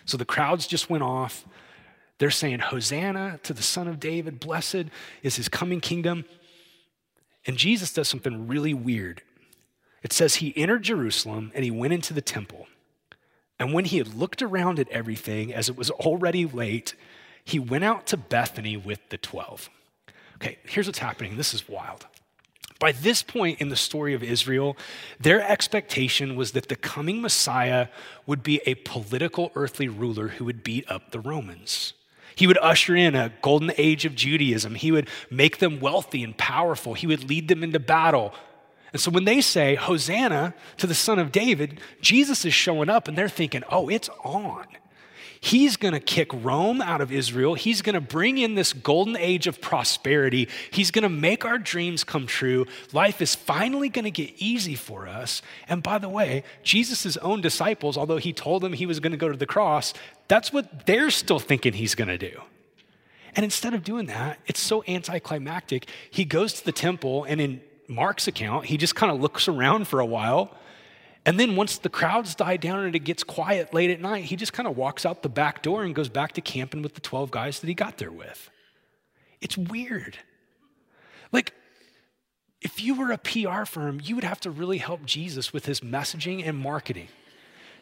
So 0.05 0.17
the 0.17 0.25
crowds 0.25 0.67
just 0.67 0.89
went 0.89 1.03
off. 1.03 1.45
They're 2.17 2.31
saying, 2.31 2.59
Hosanna 2.59 3.39
to 3.43 3.53
the 3.53 3.63
Son 3.63 3.87
of 3.87 3.99
David, 3.99 4.39
blessed 4.39 4.85
is 5.23 5.35
his 5.35 5.47
coming 5.47 5.79
kingdom. 5.79 6.25
And 7.45 7.57
Jesus 7.57 7.93
does 7.93 8.07
something 8.07 8.47
really 8.47 8.73
weird. 8.73 9.21
It 10.03 10.13
says 10.13 10.35
he 10.35 10.53
entered 10.55 10.83
Jerusalem 10.83 11.51
and 11.53 11.63
he 11.63 11.71
went 11.71 11.93
into 11.93 12.13
the 12.13 12.21
temple. 12.21 12.67
And 13.57 13.73
when 13.73 13.85
he 13.85 13.97
had 13.97 14.15
looked 14.15 14.41
around 14.41 14.79
at 14.79 14.89
everything, 14.89 15.53
as 15.53 15.67
it 15.67 15.77
was 15.77 15.89
already 15.89 16.45
late, 16.45 16.95
he 17.43 17.59
went 17.59 17.83
out 17.83 18.07
to 18.07 18.17
Bethany 18.17 18.77
with 18.77 18.99
the 19.09 19.17
12. 19.17 19.69
Okay, 20.35 20.57
here's 20.63 20.87
what's 20.87 20.99
happening. 20.99 21.35
This 21.35 21.53
is 21.53 21.67
wild. 21.67 22.05
By 22.79 22.93
this 22.93 23.21
point 23.21 23.59
in 23.59 23.67
the 23.67 23.75
story 23.75 24.13
of 24.13 24.23
Israel, 24.23 24.77
their 25.19 25.41
expectation 25.45 26.37
was 26.37 26.53
that 26.53 26.69
the 26.69 26.77
coming 26.77 27.21
Messiah 27.21 27.89
would 28.25 28.41
be 28.41 28.61
a 28.65 28.75
political 28.75 29.51
earthly 29.53 29.89
ruler 29.89 30.29
who 30.29 30.45
would 30.45 30.63
beat 30.63 30.89
up 30.89 31.11
the 31.11 31.19
Romans. 31.19 31.93
He 32.39 32.47
would 32.47 32.57
usher 32.59 32.95
in 32.95 33.15
a 33.15 33.33
golden 33.41 33.73
age 33.77 34.05
of 34.05 34.15
Judaism. 34.15 34.75
He 34.75 34.93
would 34.93 35.09
make 35.29 35.57
them 35.57 35.81
wealthy 35.81 36.23
and 36.23 36.37
powerful. 36.37 36.93
He 36.93 37.05
would 37.05 37.29
lead 37.29 37.49
them 37.49 37.65
into 37.65 37.79
battle. 37.81 38.33
And 38.93 39.01
so 39.01 39.11
when 39.11 39.25
they 39.25 39.41
say, 39.41 39.75
Hosanna 39.75 40.53
to 40.77 40.87
the 40.87 40.95
Son 40.95 41.19
of 41.19 41.33
David, 41.33 41.81
Jesus 41.99 42.45
is 42.45 42.53
showing 42.53 42.87
up 42.87 43.09
and 43.09 43.17
they're 43.17 43.27
thinking, 43.27 43.63
oh, 43.69 43.89
it's 43.89 44.07
on. 44.23 44.65
He's 45.41 45.77
going 45.77 45.93
to 45.93 46.01
kick 46.01 46.31
Rome 46.33 46.81
out 46.81 46.99
of 46.99 47.13
Israel. 47.13 47.53
He's 47.53 47.81
going 47.81 47.93
to 47.93 48.01
bring 48.01 48.37
in 48.37 48.55
this 48.55 48.73
golden 48.73 49.15
age 49.15 49.47
of 49.47 49.61
prosperity. 49.61 50.49
He's 50.71 50.91
going 50.91 51.03
to 51.03 51.09
make 51.09 51.45
our 51.45 51.57
dreams 51.57 52.03
come 52.03 52.27
true. 52.27 52.65
Life 52.91 53.21
is 53.21 53.35
finally 53.35 53.87
going 53.87 54.03
to 54.03 54.11
get 54.11 54.33
easy 54.37 54.75
for 54.75 55.07
us. 55.07 55.41
And 55.69 55.81
by 55.81 55.97
the 55.97 56.09
way, 56.09 56.43
Jesus' 56.61 57.15
own 57.17 57.39
disciples, 57.39 57.97
although 57.97 58.17
he 58.17 58.33
told 58.33 58.61
them 58.61 58.73
he 58.73 58.85
was 58.85 58.99
going 58.99 59.11
to 59.11 59.17
go 59.17 59.29
to 59.29 59.37
the 59.37 59.45
cross, 59.45 59.93
that's 60.27 60.51
what 60.51 60.85
they're 60.85 61.09
still 61.09 61.39
thinking 61.39 61.73
he's 61.73 61.95
going 61.95 62.09
to 62.09 62.17
do. 62.17 62.41
And 63.35 63.45
instead 63.45 63.73
of 63.73 63.83
doing 63.83 64.07
that, 64.07 64.39
it's 64.45 64.59
so 64.59 64.83
anticlimactic. 64.87 65.87
He 66.11 66.25
goes 66.25 66.53
to 66.53 66.65
the 66.65 66.71
temple, 66.73 67.23
and 67.23 67.39
in 67.39 67.61
Mark's 67.87 68.27
account, 68.27 68.65
he 68.65 68.75
just 68.75 68.95
kind 68.95 69.11
of 69.11 69.21
looks 69.21 69.47
around 69.47 69.87
for 69.87 70.01
a 70.01 70.05
while 70.05 70.55
and 71.29 71.39
then 71.39 71.55
once 71.55 71.77
the 71.77 71.89
crowds 71.89 72.33
die 72.33 72.57
down 72.57 72.83
and 72.85 72.95
it 72.95 73.03
gets 73.03 73.23
quiet 73.23 73.71
late 73.71 73.91
at 73.91 74.01
night, 74.01 74.23
he 74.23 74.35
just 74.35 74.51
kind 74.51 74.67
of 74.67 74.75
walks 74.75 75.05
out 75.05 75.21
the 75.21 75.29
back 75.29 75.61
door 75.61 75.83
and 75.83 75.93
goes 75.93 76.09
back 76.09 76.31
to 76.31 76.41
camping 76.41 76.81
with 76.81 76.95
the 76.95 77.01
12 77.01 77.29
guys 77.29 77.59
that 77.59 77.67
he 77.67 77.75
got 77.75 77.99
there 77.99 78.11
with. 78.11 78.49
It's 79.39 79.55
weird. 79.55 80.17
Like, 81.31 81.53
if 82.61 82.83
you 82.83 82.95
were 82.95 83.11
a 83.11 83.19
PR 83.19 83.65
firm, 83.65 84.01
you 84.03 84.15
would 84.15 84.23
have 84.23 84.39
to 84.39 84.49
really 84.49 84.79
help 84.79 85.05
Jesus 85.05 85.53
with 85.53 85.67
his 85.67 85.81
messaging 85.81 86.43
and 86.43 86.57
marketing. 86.57 87.09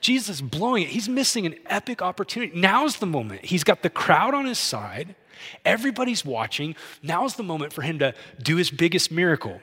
Jesus 0.01 0.41
blowing 0.41 0.83
it. 0.83 0.89
He's 0.89 1.07
missing 1.07 1.45
an 1.45 1.55
epic 1.67 2.01
opportunity. 2.01 2.51
Now's 2.53 2.97
the 2.97 3.05
moment. 3.05 3.45
He's 3.45 3.63
got 3.63 3.81
the 3.81 3.89
crowd 3.89 4.33
on 4.33 4.45
his 4.45 4.60
side. 4.60 5.15
Everybody's 5.63 6.25
watching. 6.25 6.75
Now's 7.01 7.36
the 7.36 7.43
moment 7.43 7.71
for 7.71 7.81
him 7.81 7.97
to 7.99 8.13
do 8.43 8.57
his 8.57 8.71
biggest 8.71 9.10
miracle. 9.10 9.62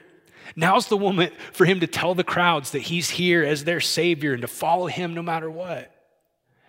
Now's 0.55 0.87
the 0.87 0.97
moment 0.97 1.33
for 1.53 1.65
him 1.65 1.79
to 1.79 1.87
tell 1.87 2.15
the 2.15 2.23
crowds 2.23 2.71
that 2.71 2.83
he's 2.83 3.09
here 3.09 3.43
as 3.43 3.63
their 3.63 3.79
savior 3.79 4.33
and 4.33 4.41
to 4.41 4.47
follow 4.47 4.87
him 4.87 5.13
no 5.13 5.21
matter 5.21 5.49
what. 5.49 5.91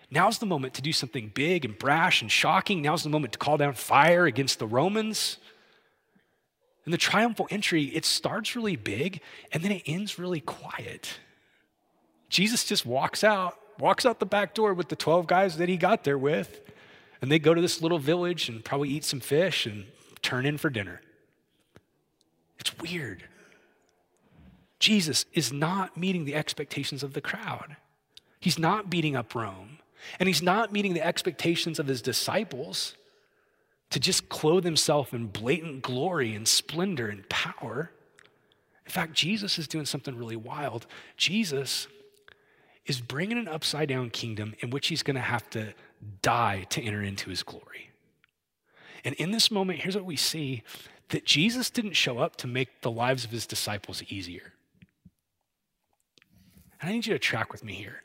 Now's 0.09 0.39
the 0.39 0.45
moment 0.45 0.73
to 0.75 0.81
do 0.81 0.93
something 0.93 1.31
big 1.33 1.65
and 1.65 1.77
brash 1.77 2.21
and 2.21 2.31
shocking. 2.31 2.81
Now's 2.81 3.03
the 3.03 3.09
moment 3.09 3.33
to 3.33 3.39
call 3.39 3.57
down 3.57 3.73
fire 3.73 4.25
against 4.25 4.59
the 4.59 4.67
Romans. 4.67 5.37
And 6.85 6.93
the 6.93 6.97
triumphal 6.97 7.47
entry, 7.51 7.83
it 7.83 8.05
starts 8.05 8.55
really 8.55 8.77
big 8.77 9.21
and 9.51 9.61
then 9.61 9.73
it 9.73 9.83
ends 9.85 10.17
really 10.17 10.39
quiet. 10.39 11.19
Jesus 12.29 12.63
just 12.63 12.85
walks 12.85 13.23
out, 13.23 13.57
walks 13.79 14.05
out 14.05 14.19
the 14.19 14.25
back 14.25 14.53
door 14.53 14.73
with 14.73 14.87
the 14.87 14.95
12 14.95 15.27
guys 15.27 15.57
that 15.57 15.69
he 15.69 15.77
got 15.77 16.03
there 16.03 16.17
with, 16.17 16.61
and 17.21 17.31
they 17.31 17.39
go 17.39 17.53
to 17.53 17.61
this 17.61 17.81
little 17.81 17.99
village 17.99 18.49
and 18.49 18.63
probably 18.63 18.89
eat 18.89 19.03
some 19.03 19.19
fish 19.19 19.65
and 19.65 19.85
turn 20.21 20.45
in 20.45 20.57
for 20.57 20.69
dinner. 20.69 21.01
It's 22.59 22.77
weird. 22.79 23.23
Jesus 24.79 25.25
is 25.33 25.51
not 25.51 25.97
meeting 25.97 26.25
the 26.25 26.35
expectations 26.35 27.03
of 27.03 27.13
the 27.13 27.21
crowd. 27.21 27.77
He's 28.39 28.59
not 28.59 28.89
beating 28.89 29.15
up 29.15 29.33
Rome. 29.33 29.79
And 30.19 30.27
he's 30.27 30.41
not 30.41 30.71
meeting 30.71 30.93
the 30.93 31.05
expectations 31.05 31.79
of 31.79 31.87
his 31.87 32.01
disciples 32.01 32.95
to 33.89 33.99
just 33.99 34.29
clothe 34.29 34.63
himself 34.63 35.13
in 35.13 35.27
blatant 35.27 35.81
glory 35.81 36.35
and 36.35 36.47
splendor 36.47 37.07
and 37.07 37.27
power. 37.29 37.91
In 38.85 38.91
fact, 38.91 39.13
Jesus 39.13 39.57
is 39.57 39.67
doing 39.67 39.85
something 39.85 40.15
really 40.15 40.35
wild. 40.35 40.85
Jesus 41.15 41.87
is 42.85 43.01
bringing 43.01 43.37
an 43.37 43.47
upside 43.47 43.89
down 43.89 44.09
kingdom 44.09 44.55
in 44.59 44.69
which 44.69 44.87
he's 44.87 45.03
going 45.03 45.15
to 45.15 45.21
have 45.21 45.49
to 45.51 45.73
die 46.21 46.65
to 46.69 46.81
enter 46.81 47.01
into 47.01 47.29
his 47.29 47.43
glory. 47.43 47.89
And 49.03 49.15
in 49.15 49.31
this 49.31 49.51
moment, 49.51 49.79
here's 49.79 49.95
what 49.95 50.05
we 50.05 50.15
see 50.15 50.63
that 51.09 51.25
Jesus 51.25 51.69
didn't 51.69 51.93
show 51.93 52.19
up 52.19 52.35
to 52.37 52.47
make 52.47 52.81
the 52.81 52.91
lives 52.91 53.23
of 53.23 53.31
his 53.31 53.45
disciples 53.45 54.03
easier. 54.09 54.53
And 56.81 56.89
I 56.89 56.93
need 56.93 57.05
you 57.05 57.13
to 57.13 57.19
track 57.19 57.51
with 57.51 57.63
me 57.63 57.73
here. 57.73 58.03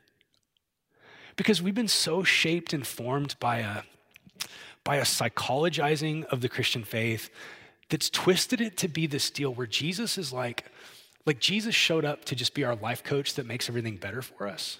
Because 1.36 1.62
we've 1.62 1.74
been 1.74 1.88
so 1.88 2.22
shaped 2.22 2.72
and 2.72 2.86
formed 2.86 3.36
by 3.40 3.58
a, 3.58 3.82
by 4.84 4.96
a 4.96 5.02
psychologizing 5.02 6.24
of 6.26 6.40
the 6.40 6.48
Christian 6.48 6.84
faith 6.84 7.30
that's 7.88 8.10
twisted 8.10 8.60
it 8.60 8.76
to 8.78 8.88
be 8.88 9.06
this 9.06 9.30
deal 9.30 9.52
where 9.52 9.66
Jesus 9.66 10.18
is 10.18 10.32
like, 10.32 10.64
like 11.26 11.38
Jesus 11.38 11.74
showed 11.74 12.04
up 12.04 12.24
to 12.26 12.34
just 12.34 12.54
be 12.54 12.64
our 12.64 12.76
life 12.76 13.04
coach 13.04 13.34
that 13.34 13.46
makes 13.46 13.68
everything 13.68 13.96
better 13.96 14.22
for 14.22 14.48
us. 14.48 14.78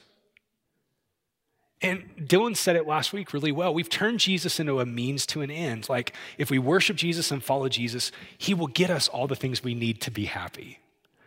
And 1.82 2.04
Dylan 2.16 2.56
said 2.56 2.76
it 2.76 2.86
last 2.86 3.12
week 3.12 3.32
really 3.32 3.50
well. 3.50 3.74
We've 3.74 3.88
turned 3.88 4.20
Jesus 4.20 4.60
into 4.60 4.78
a 4.78 4.86
means 4.86 5.26
to 5.26 5.40
an 5.42 5.50
end. 5.50 5.88
Like, 5.88 6.14
if 6.38 6.48
we 6.48 6.58
worship 6.58 6.96
Jesus 6.96 7.32
and 7.32 7.42
follow 7.42 7.68
Jesus, 7.68 8.12
he 8.38 8.54
will 8.54 8.68
get 8.68 8.88
us 8.88 9.08
all 9.08 9.26
the 9.26 9.34
things 9.34 9.64
we 9.64 9.74
need 9.74 10.00
to 10.02 10.10
be 10.10 10.26
happy. 10.26 10.78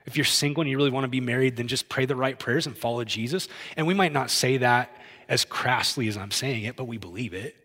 If 0.06 0.16
you're 0.18 0.26
single 0.26 0.62
and 0.62 0.70
you 0.70 0.78
really 0.78 0.92
want 0.92 1.04
to 1.06 1.10
be 1.10 1.22
married, 1.22 1.56
then 1.56 1.68
just 1.68 1.90
pray 1.90 2.06
the 2.06 2.16
right 2.16 2.38
prayers 2.38 2.68
and 2.68 2.78
follow 2.78 3.04
Jesus. 3.04 3.48
And 3.76 3.88
we 3.88 3.94
might 3.94 4.14
not 4.14 4.30
say 4.30 4.58
that 4.58 4.96
as 5.28 5.46
crassly 5.46 6.08
as 6.08 6.18
I'm 6.18 6.32
saying 6.32 6.64
it, 6.64 6.76
but 6.76 6.86
we 6.86 6.98
believe 6.98 7.34
it. 7.34 7.56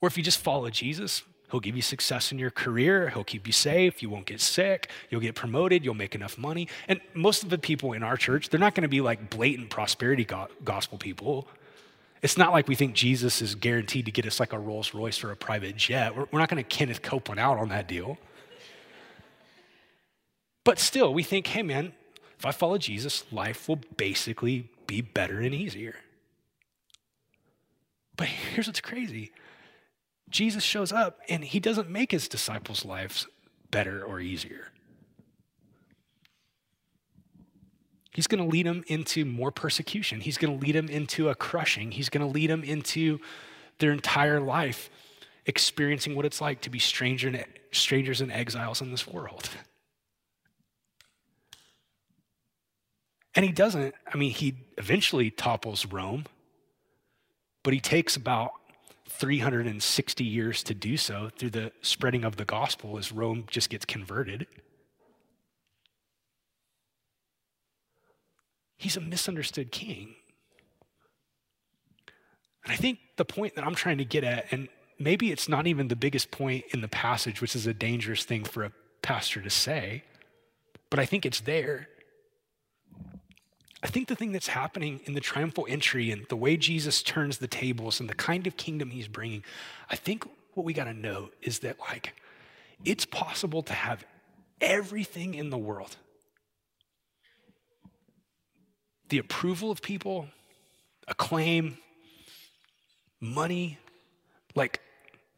Or 0.00 0.08
if 0.08 0.16
you 0.16 0.22
just 0.22 0.38
follow 0.38 0.70
Jesus, 0.70 1.22
He'll 1.50 1.60
give 1.60 1.76
you 1.76 1.82
success 1.82 2.32
in 2.32 2.38
your 2.38 2.50
career. 2.50 3.10
He'll 3.10 3.22
keep 3.22 3.46
you 3.46 3.52
safe. 3.52 4.02
You 4.02 4.10
won't 4.10 4.26
get 4.26 4.40
sick. 4.40 4.90
You'll 5.08 5.20
get 5.20 5.34
promoted. 5.34 5.84
You'll 5.84 5.94
make 5.94 6.14
enough 6.14 6.36
money. 6.36 6.68
And 6.88 7.00
most 7.12 7.44
of 7.44 7.48
the 7.50 7.58
people 7.58 7.92
in 7.92 8.02
our 8.02 8.16
church, 8.16 8.48
they're 8.48 8.58
not 8.58 8.74
going 8.74 8.82
to 8.82 8.88
be 8.88 9.00
like 9.00 9.30
blatant 9.30 9.70
prosperity 9.70 10.26
gospel 10.64 10.98
people. 10.98 11.46
It's 12.22 12.36
not 12.36 12.52
like 12.52 12.66
we 12.66 12.74
think 12.74 12.94
Jesus 12.94 13.40
is 13.40 13.54
guaranteed 13.54 14.06
to 14.06 14.10
get 14.10 14.26
us 14.26 14.40
like 14.40 14.52
a 14.52 14.58
Rolls 14.58 14.94
Royce 14.94 15.22
or 15.22 15.30
a 15.30 15.36
private 15.36 15.76
jet. 15.76 16.16
We're, 16.16 16.26
not 16.40 16.48
going 16.48 16.62
to 16.62 16.68
Kenneth 16.68 17.02
Copeland 17.02 17.38
out 17.38 17.58
on 17.58 17.68
that 17.68 17.86
deal. 17.86 18.18
But 20.64 20.78
still, 20.78 21.12
we 21.12 21.22
think, 21.22 21.46
hey, 21.48 21.62
man, 21.62 21.92
if 22.38 22.46
I 22.46 22.50
follow 22.50 22.78
Jesus, 22.78 23.24
life 23.30 23.68
will 23.68 23.80
basically 23.96 24.70
be 24.86 25.02
better 25.02 25.40
and 25.40 25.54
easier. 25.54 25.96
But 28.16 28.28
here's 28.28 28.66
what's 28.66 28.80
crazy 28.80 29.32
Jesus 30.30 30.64
shows 30.64 30.92
up 30.92 31.20
and 31.28 31.44
he 31.44 31.60
doesn't 31.60 31.90
make 31.90 32.10
his 32.10 32.28
disciples' 32.28 32.84
lives 32.84 33.26
better 33.70 34.02
or 34.02 34.20
easier. 34.20 34.70
He's 38.12 38.28
going 38.28 38.42
to 38.42 38.48
lead 38.48 38.66
them 38.66 38.84
into 38.86 39.24
more 39.24 39.50
persecution. 39.50 40.20
He's 40.20 40.38
going 40.38 40.56
to 40.56 40.64
lead 40.64 40.76
them 40.76 40.88
into 40.88 41.28
a 41.28 41.34
crushing. 41.34 41.90
He's 41.90 42.08
going 42.08 42.24
to 42.24 42.32
lead 42.32 42.48
them 42.48 42.62
into 42.62 43.18
their 43.78 43.90
entire 43.90 44.40
life 44.40 44.88
experiencing 45.46 46.14
what 46.14 46.24
it's 46.24 46.40
like 46.40 46.60
to 46.62 46.70
be 46.70 46.78
stranger 46.78 47.44
strangers 47.72 48.20
and 48.20 48.30
exiles 48.30 48.80
in 48.80 48.92
this 48.92 49.06
world. 49.06 49.50
And 53.34 53.44
he 53.44 53.52
doesn't, 53.52 53.94
I 54.12 54.16
mean, 54.16 54.30
he 54.30 54.54
eventually 54.78 55.30
topples 55.30 55.86
Rome, 55.86 56.26
but 57.62 57.74
he 57.74 57.80
takes 57.80 58.16
about 58.16 58.52
360 59.08 60.24
years 60.24 60.62
to 60.62 60.74
do 60.74 60.96
so 60.96 61.30
through 61.36 61.50
the 61.50 61.72
spreading 61.82 62.24
of 62.24 62.36
the 62.36 62.44
gospel 62.44 62.98
as 62.98 63.12
Rome 63.12 63.44
just 63.48 63.70
gets 63.70 63.84
converted. 63.84 64.46
He's 68.76 68.96
a 68.96 69.00
misunderstood 69.00 69.72
king. 69.72 70.14
And 72.64 72.72
I 72.72 72.76
think 72.76 72.98
the 73.16 73.24
point 73.24 73.54
that 73.56 73.64
I'm 73.64 73.74
trying 73.74 73.98
to 73.98 74.04
get 74.04 74.24
at, 74.24 74.46
and 74.50 74.68
maybe 74.98 75.30
it's 75.30 75.48
not 75.48 75.66
even 75.66 75.88
the 75.88 75.96
biggest 75.96 76.30
point 76.30 76.64
in 76.72 76.80
the 76.80 76.88
passage, 76.88 77.40
which 77.40 77.54
is 77.54 77.66
a 77.66 77.74
dangerous 77.74 78.24
thing 78.24 78.44
for 78.44 78.64
a 78.64 78.72
pastor 79.02 79.40
to 79.42 79.50
say, 79.50 80.04
but 80.90 80.98
I 80.98 81.06
think 81.06 81.26
it's 81.26 81.40
there. 81.40 81.88
I 83.84 83.88
think 83.88 84.08
the 84.08 84.16
thing 84.16 84.32
that's 84.32 84.48
happening 84.48 85.00
in 85.04 85.12
the 85.12 85.20
triumphal 85.20 85.66
entry 85.68 86.10
and 86.10 86.26
the 86.30 86.36
way 86.36 86.56
Jesus 86.56 87.02
turns 87.02 87.36
the 87.36 87.46
tables 87.46 88.00
and 88.00 88.08
the 88.08 88.14
kind 88.14 88.46
of 88.46 88.56
kingdom 88.56 88.88
he's 88.88 89.08
bringing, 89.08 89.44
I 89.90 89.96
think 89.96 90.26
what 90.54 90.64
we 90.64 90.72
got 90.72 90.84
to 90.84 90.94
know 90.94 91.28
is 91.42 91.58
that, 91.58 91.78
like, 91.78 92.14
it's 92.82 93.04
possible 93.04 93.62
to 93.64 93.74
have 93.74 94.04
everything 94.60 95.34
in 95.34 95.50
the 95.50 95.58
world 95.58 95.96
the 99.10 99.18
approval 99.18 99.70
of 99.70 99.82
people, 99.82 100.26
acclaim, 101.06 101.76
money, 103.20 103.78
like 104.54 104.80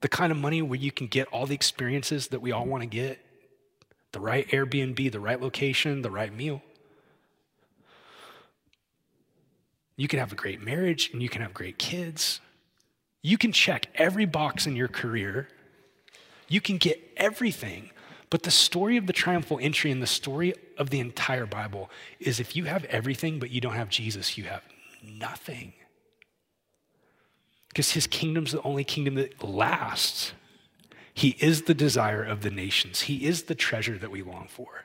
the 0.01 0.09
kind 0.09 0.31
of 0.31 0.39
money 0.39 0.63
where 0.63 0.79
you 0.79 0.93
can 0.93 1.09
get 1.09 1.27
all 1.29 1.47
the 1.47 1.55
experiences 1.55 2.29
that 2.29 2.41
we 2.41 2.53
all 2.53 2.65
want 2.65 2.83
to 2.83 2.87
get 2.87 3.19
the 4.13 4.21
right 4.21 4.49
Airbnb, 4.49 5.11
the 5.11 5.21
right 5.21 5.43
location, 5.43 6.01
the 6.03 6.11
right 6.11 6.33
meal. 6.33 6.63
You 9.97 10.09
can 10.09 10.19
have 10.19 10.33
a 10.33 10.37
great 10.37 10.61
marriage 10.61 11.11
and 11.13 11.23
you 11.23 11.29
can 11.29 11.43
have 11.43 11.55
great 11.55 11.79
kids. 11.79 12.41
You 13.23 13.39
can 13.39 13.53
check 13.53 13.87
every 13.95 14.27
box 14.27 14.67
in 14.67 14.77
your 14.77 14.89
career. 14.89 15.49
You 16.49 16.61
can 16.61 16.77
get 16.77 17.01
everything. 17.17 17.91
But 18.29 18.43
the 18.43 18.51
story 18.51 18.97
of 18.97 19.07
the 19.07 19.13
triumphal 19.13 19.59
entry 19.61 19.91
and 19.91 20.03
the 20.03 20.07
story 20.07 20.55
of 20.79 20.91
the 20.91 21.01
entire 21.01 21.47
Bible 21.47 21.91
is 22.21 22.41
if 22.41 22.57
you 22.57 22.65
have 22.65 22.85
everything 22.85 23.39
but 23.39 23.51
you 23.51 23.61
don't 23.61 23.75
have 23.75 23.89
Jesus, 23.89 24.37
you 24.37 24.45
have 24.45 24.63
nothing. 25.03 25.73
Because 27.69 27.93
his 27.93 28.07
kingdom's 28.07 28.53
the 28.53 28.63
only 28.63 28.85
kingdom 28.85 29.15
that 29.15 29.43
lasts. 29.43 30.33
He 31.15 31.37
is 31.41 31.63
the 31.63 31.75
desire 31.75 32.23
of 32.23 32.43
the 32.43 32.51
nations, 32.51 33.03
he 33.03 33.25
is 33.27 33.45
the 33.45 33.55
treasure 33.55 33.97
that 33.99 34.11
we 34.11 34.23
long 34.23 34.49
for. 34.49 34.83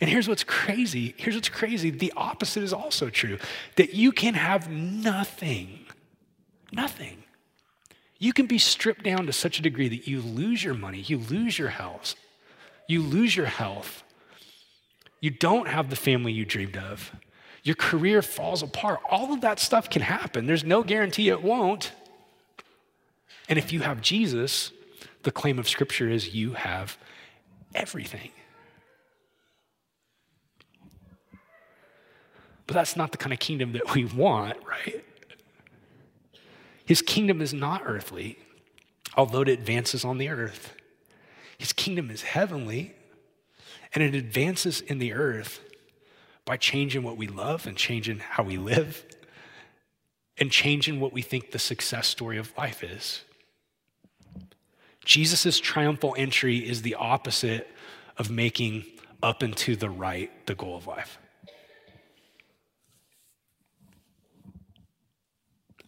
And 0.00 0.08
here's 0.08 0.28
what's 0.28 0.44
crazy. 0.44 1.14
Here's 1.16 1.34
what's 1.34 1.48
crazy. 1.48 1.90
The 1.90 2.12
opposite 2.16 2.62
is 2.62 2.72
also 2.72 3.10
true 3.10 3.38
that 3.76 3.94
you 3.94 4.12
can 4.12 4.34
have 4.34 4.70
nothing. 4.70 5.86
Nothing. 6.72 7.24
You 8.18 8.32
can 8.32 8.46
be 8.46 8.58
stripped 8.58 9.04
down 9.04 9.26
to 9.26 9.32
such 9.32 9.58
a 9.58 9.62
degree 9.62 9.88
that 9.88 10.06
you 10.06 10.20
lose 10.20 10.62
your 10.62 10.74
money, 10.74 11.00
you 11.00 11.18
lose 11.18 11.58
your 11.58 11.68
health, 11.68 12.14
you 12.88 13.02
lose 13.02 13.36
your 13.36 13.46
health. 13.46 14.02
You 15.20 15.30
don't 15.30 15.68
have 15.68 15.90
the 15.90 15.96
family 15.96 16.32
you 16.32 16.44
dreamed 16.44 16.76
of. 16.76 17.12
Your 17.64 17.74
career 17.74 18.22
falls 18.22 18.62
apart. 18.62 19.00
All 19.10 19.32
of 19.32 19.40
that 19.40 19.58
stuff 19.58 19.90
can 19.90 20.02
happen. 20.02 20.46
There's 20.46 20.64
no 20.64 20.82
guarantee 20.84 21.28
it 21.28 21.42
won't. 21.42 21.92
And 23.48 23.58
if 23.58 23.72
you 23.72 23.80
have 23.80 24.00
Jesus, 24.00 24.70
the 25.24 25.32
claim 25.32 25.58
of 25.58 25.68
Scripture 25.68 26.08
is 26.08 26.34
you 26.34 26.52
have 26.52 26.96
everything. 27.74 28.30
But 32.68 32.74
that's 32.74 32.96
not 32.96 33.10
the 33.10 33.18
kind 33.18 33.32
of 33.32 33.40
kingdom 33.40 33.72
that 33.72 33.94
we 33.94 34.04
want, 34.04 34.58
right? 34.64 35.02
His 36.84 37.02
kingdom 37.02 37.40
is 37.40 37.52
not 37.52 37.82
earthly, 37.84 38.38
although 39.16 39.40
it 39.40 39.48
advances 39.48 40.04
on 40.04 40.18
the 40.18 40.28
earth. 40.28 40.74
His 41.56 41.72
kingdom 41.72 42.10
is 42.10 42.22
heavenly, 42.22 42.94
and 43.94 44.04
it 44.04 44.14
advances 44.14 44.80
in 44.82 44.98
the 44.98 45.14
earth, 45.14 45.60
by 46.44 46.56
changing 46.56 47.02
what 47.02 47.16
we 47.16 47.26
love 47.26 47.66
and 47.66 47.76
changing 47.76 48.20
how 48.20 48.42
we 48.42 48.56
live 48.56 49.04
and 50.38 50.50
changing 50.50 51.00
what 51.00 51.12
we 51.12 51.20
think 51.20 51.50
the 51.50 51.58
success 51.58 52.06
story 52.06 52.38
of 52.38 52.56
life 52.56 52.82
is. 52.82 53.22
Jesus' 55.04 55.58
triumphal 55.58 56.14
entry 56.16 56.58
is 56.58 56.82
the 56.82 56.94
opposite 56.94 57.68
of 58.16 58.30
making 58.30 58.84
up 59.22 59.42
and 59.42 59.56
to 59.58 59.76
the 59.76 59.90
right 59.90 60.30
the 60.46 60.54
goal 60.54 60.76
of 60.76 60.86
life. 60.86 61.18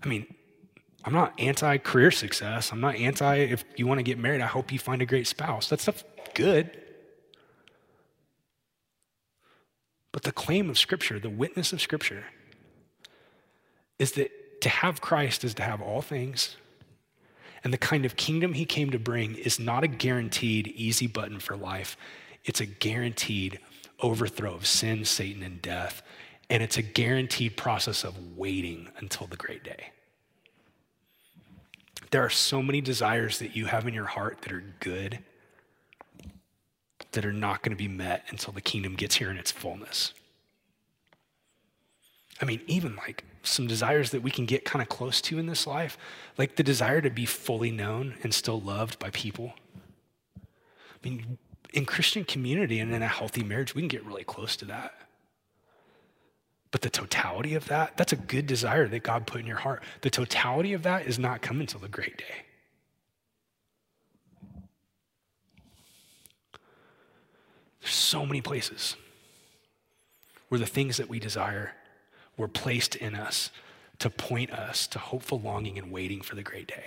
I 0.02 0.08
mean, 0.08 0.26
I'm 1.04 1.12
not 1.12 1.38
anti 1.38 1.78
career 1.78 2.10
success. 2.10 2.72
I'm 2.72 2.80
not 2.80 2.96
anti 2.96 3.36
if 3.36 3.64
you 3.76 3.86
want 3.86 3.98
to 3.98 4.02
get 4.02 4.18
married, 4.18 4.40
I 4.40 4.46
hope 4.46 4.72
you 4.72 4.78
find 4.78 5.00
a 5.02 5.06
great 5.06 5.26
spouse. 5.26 5.68
That 5.68 5.80
stuff's 5.80 6.04
good. 6.34 6.76
But 10.12 10.22
the 10.22 10.32
claim 10.32 10.68
of 10.68 10.78
Scripture, 10.78 11.18
the 11.18 11.30
witness 11.30 11.72
of 11.72 11.80
Scripture, 11.80 12.24
is 13.98 14.12
that 14.12 14.60
to 14.62 14.68
have 14.68 15.00
Christ 15.00 15.44
is 15.44 15.54
to 15.54 15.62
have 15.62 15.80
all 15.80 16.02
things. 16.02 16.56
And 17.62 17.72
the 17.72 17.78
kind 17.78 18.04
of 18.04 18.16
kingdom 18.16 18.54
he 18.54 18.64
came 18.64 18.90
to 18.90 18.98
bring 18.98 19.36
is 19.36 19.60
not 19.60 19.84
a 19.84 19.88
guaranteed 19.88 20.68
easy 20.68 21.06
button 21.06 21.38
for 21.38 21.56
life, 21.56 21.96
it's 22.44 22.60
a 22.60 22.66
guaranteed 22.66 23.60
overthrow 24.00 24.54
of 24.54 24.66
sin, 24.66 25.04
Satan, 25.04 25.42
and 25.42 25.60
death. 25.60 26.02
And 26.50 26.62
it's 26.62 26.76
a 26.76 26.82
guaranteed 26.82 27.56
process 27.56 28.04
of 28.04 28.36
waiting 28.36 28.88
until 28.98 29.26
the 29.26 29.36
great 29.36 29.64
day. 29.64 29.92
There 32.10 32.24
are 32.24 32.30
so 32.30 32.60
many 32.60 32.80
desires 32.80 33.38
that 33.38 33.56
you 33.56 33.66
have 33.66 33.86
in 33.86 33.94
your 33.94 34.06
heart 34.06 34.42
that 34.42 34.52
are 34.52 34.64
good 34.80 35.20
that 37.12 37.24
are 37.24 37.32
not 37.32 37.62
going 37.62 37.70
to 37.70 37.76
be 37.76 37.88
met 37.88 38.24
until 38.30 38.52
the 38.52 38.60
kingdom 38.60 38.94
gets 38.94 39.16
here 39.16 39.30
in 39.30 39.36
its 39.36 39.50
fullness. 39.50 40.12
I 42.40 42.44
mean, 42.44 42.60
even 42.66 42.96
like 42.96 43.24
some 43.42 43.66
desires 43.66 44.10
that 44.10 44.22
we 44.22 44.30
can 44.30 44.46
get 44.46 44.64
kind 44.64 44.82
of 44.82 44.88
close 44.88 45.20
to 45.22 45.38
in 45.38 45.46
this 45.46 45.66
life, 45.66 45.98
like 46.36 46.56
the 46.56 46.62
desire 46.62 47.00
to 47.00 47.10
be 47.10 47.26
fully 47.26 47.70
known 47.70 48.14
and 48.22 48.32
still 48.34 48.60
loved 48.60 48.98
by 48.98 49.10
people. 49.10 49.54
I 50.36 51.08
mean, 51.08 51.38
in 51.72 51.84
Christian 51.84 52.24
community 52.24 52.80
and 52.80 52.92
in 52.92 53.02
a 53.02 53.08
healthy 53.08 53.42
marriage, 53.42 53.74
we 53.74 53.82
can 53.82 53.88
get 53.88 54.04
really 54.04 54.24
close 54.24 54.56
to 54.56 54.64
that. 54.66 54.94
But 56.70 56.82
the 56.82 56.90
totality 56.90 57.54
of 57.54 57.66
that, 57.66 57.96
that's 57.96 58.12
a 58.12 58.16
good 58.16 58.46
desire 58.46 58.86
that 58.88 59.02
God 59.02 59.26
put 59.26 59.40
in 59.40 59.46
your 59.46 59.56
heart. 59.56 59.82
The 60.02 60.10
totality 60.10 60.72
of 60.72 60.84
that 60.84 61.06
is 61.06 61.18
not 61.18 61.42
coming 61.42 61.62
until 61.62 61.80
the 61.80 61.88
great 61.88 62.16
day. 62.16 62.44
There's 67.80 67.94
so 67.94 68.24
many 68.24 68.40
places 68.40 68.96
where 70.48 70.58
the 70.58 70.66
things 70.66 70.96
that 70.98 71.08
we 71.08 71.18
desire 71.18 71.72
were 72.36 72.48
placed 72.48 72.94
in 72.94 73.14
us 73.14 73.50
to 73.98 74.10
point 74.10 74.52
us 74.52 74.86
to 74.88 74.98
hopeful 74.98 75.40
longing 75.40 75.78
and 75.78 75.90
waiting 75.90 76.20
for 76.20 76.34
the 76.34 76.42
great 76.42 76.66
day. 76.66 76.84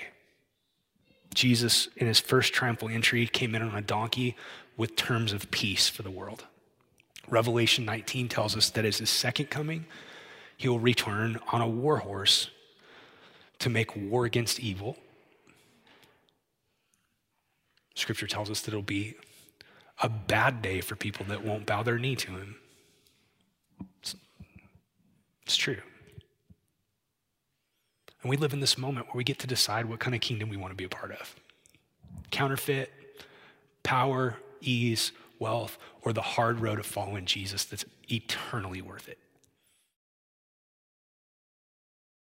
Jesus, 1.34 1.88
in 1.96 2.08
his 2.08 2.20
first 2.20 2.54
triumphal 2.54 2.90
entry, 2.90 3.28
came 3.28 3.56
in 3.56 3.62
on 3.62 3.76
a 3.76 3.82
donkey 3.82 4.36
with 4.78 4.96
terms 4.96 5.34
of 5.34 5.50
peace 5.52 5.90
for 5.90 6.04
the 6.04 6.12
world. 6.12 6.46
Revelation 7.30 7.86
19 7.86 8.28
tells 8.30 8.56
us 8.56 8.70
that 8.72 8.86
as 8.86 8.98
his 8.98 9.10
second 9.10 9.50
coming, 9.50 9.86
he 10.58 10.68
will 10.68 10.80
return 10.80 11.40
on 11.52 11.62
a 11.62 11.68
war 11.68 11.98
horse 11.98 12.50
to 13.60 13.70
make 13.70 13.96
war 13.96 14.26
against 14.26 14.60
evil. 14.60 14.98
Scripture 17.96 18.28
tells 18.28 18.50
us 18.50 18.62
that 18.62 18.70
it'll 18.70 18.82
be 18.82 19.16
a 20.02 20.10
bad 20.10 20.62
day 20.62 20.82
for 20.82 20.96
people 20.96 21.26
that 21.28 21.44
won't 21.44 21.66
bow 21.66 21.84
their 21.84 21.98
knee 21.98 22.16
to 22.16 22.32
him. 22.32 22.56
It's, 24.02 24.16
it's 25.44 25.56
true. 25.56 25.82
And 28.22 28.30
we 28.30 28.38
live 28.38 28.54
in 28.54 28.60
this 28.60 28.78
moment 28.78 29.08
where 29.08 29.18
we 29.18 29.24
get 29.24 29.40
to 29.40 29.48
decide 29.48 29.86
what 29.86 30.00
kind 30.00 30.16
of 30.16 30.22
kingdom 30.22 30.50
we 30.50 30.58
want 30.58 30.72
to 30.72 30.76
be 30.76 30.86
a 30.86 30.90
part 30.90 31.12
of 31.12 31.36
counterfeit, 32.32 32.92
power, 33.84 34.38
ease, 34.60 35.12
wealth, 35.44 35.78
or 36.02 36.14
the 36.14 36.22
hard 36.22 36.60
road 36.60 36.80
of 36.80 36.86
following 36.86 37.26
Jesus 37.26 37.66
that's 37.66 37.86
eternally 38.10 38.82
worth 38.82 39.08
it. 39.10 39.20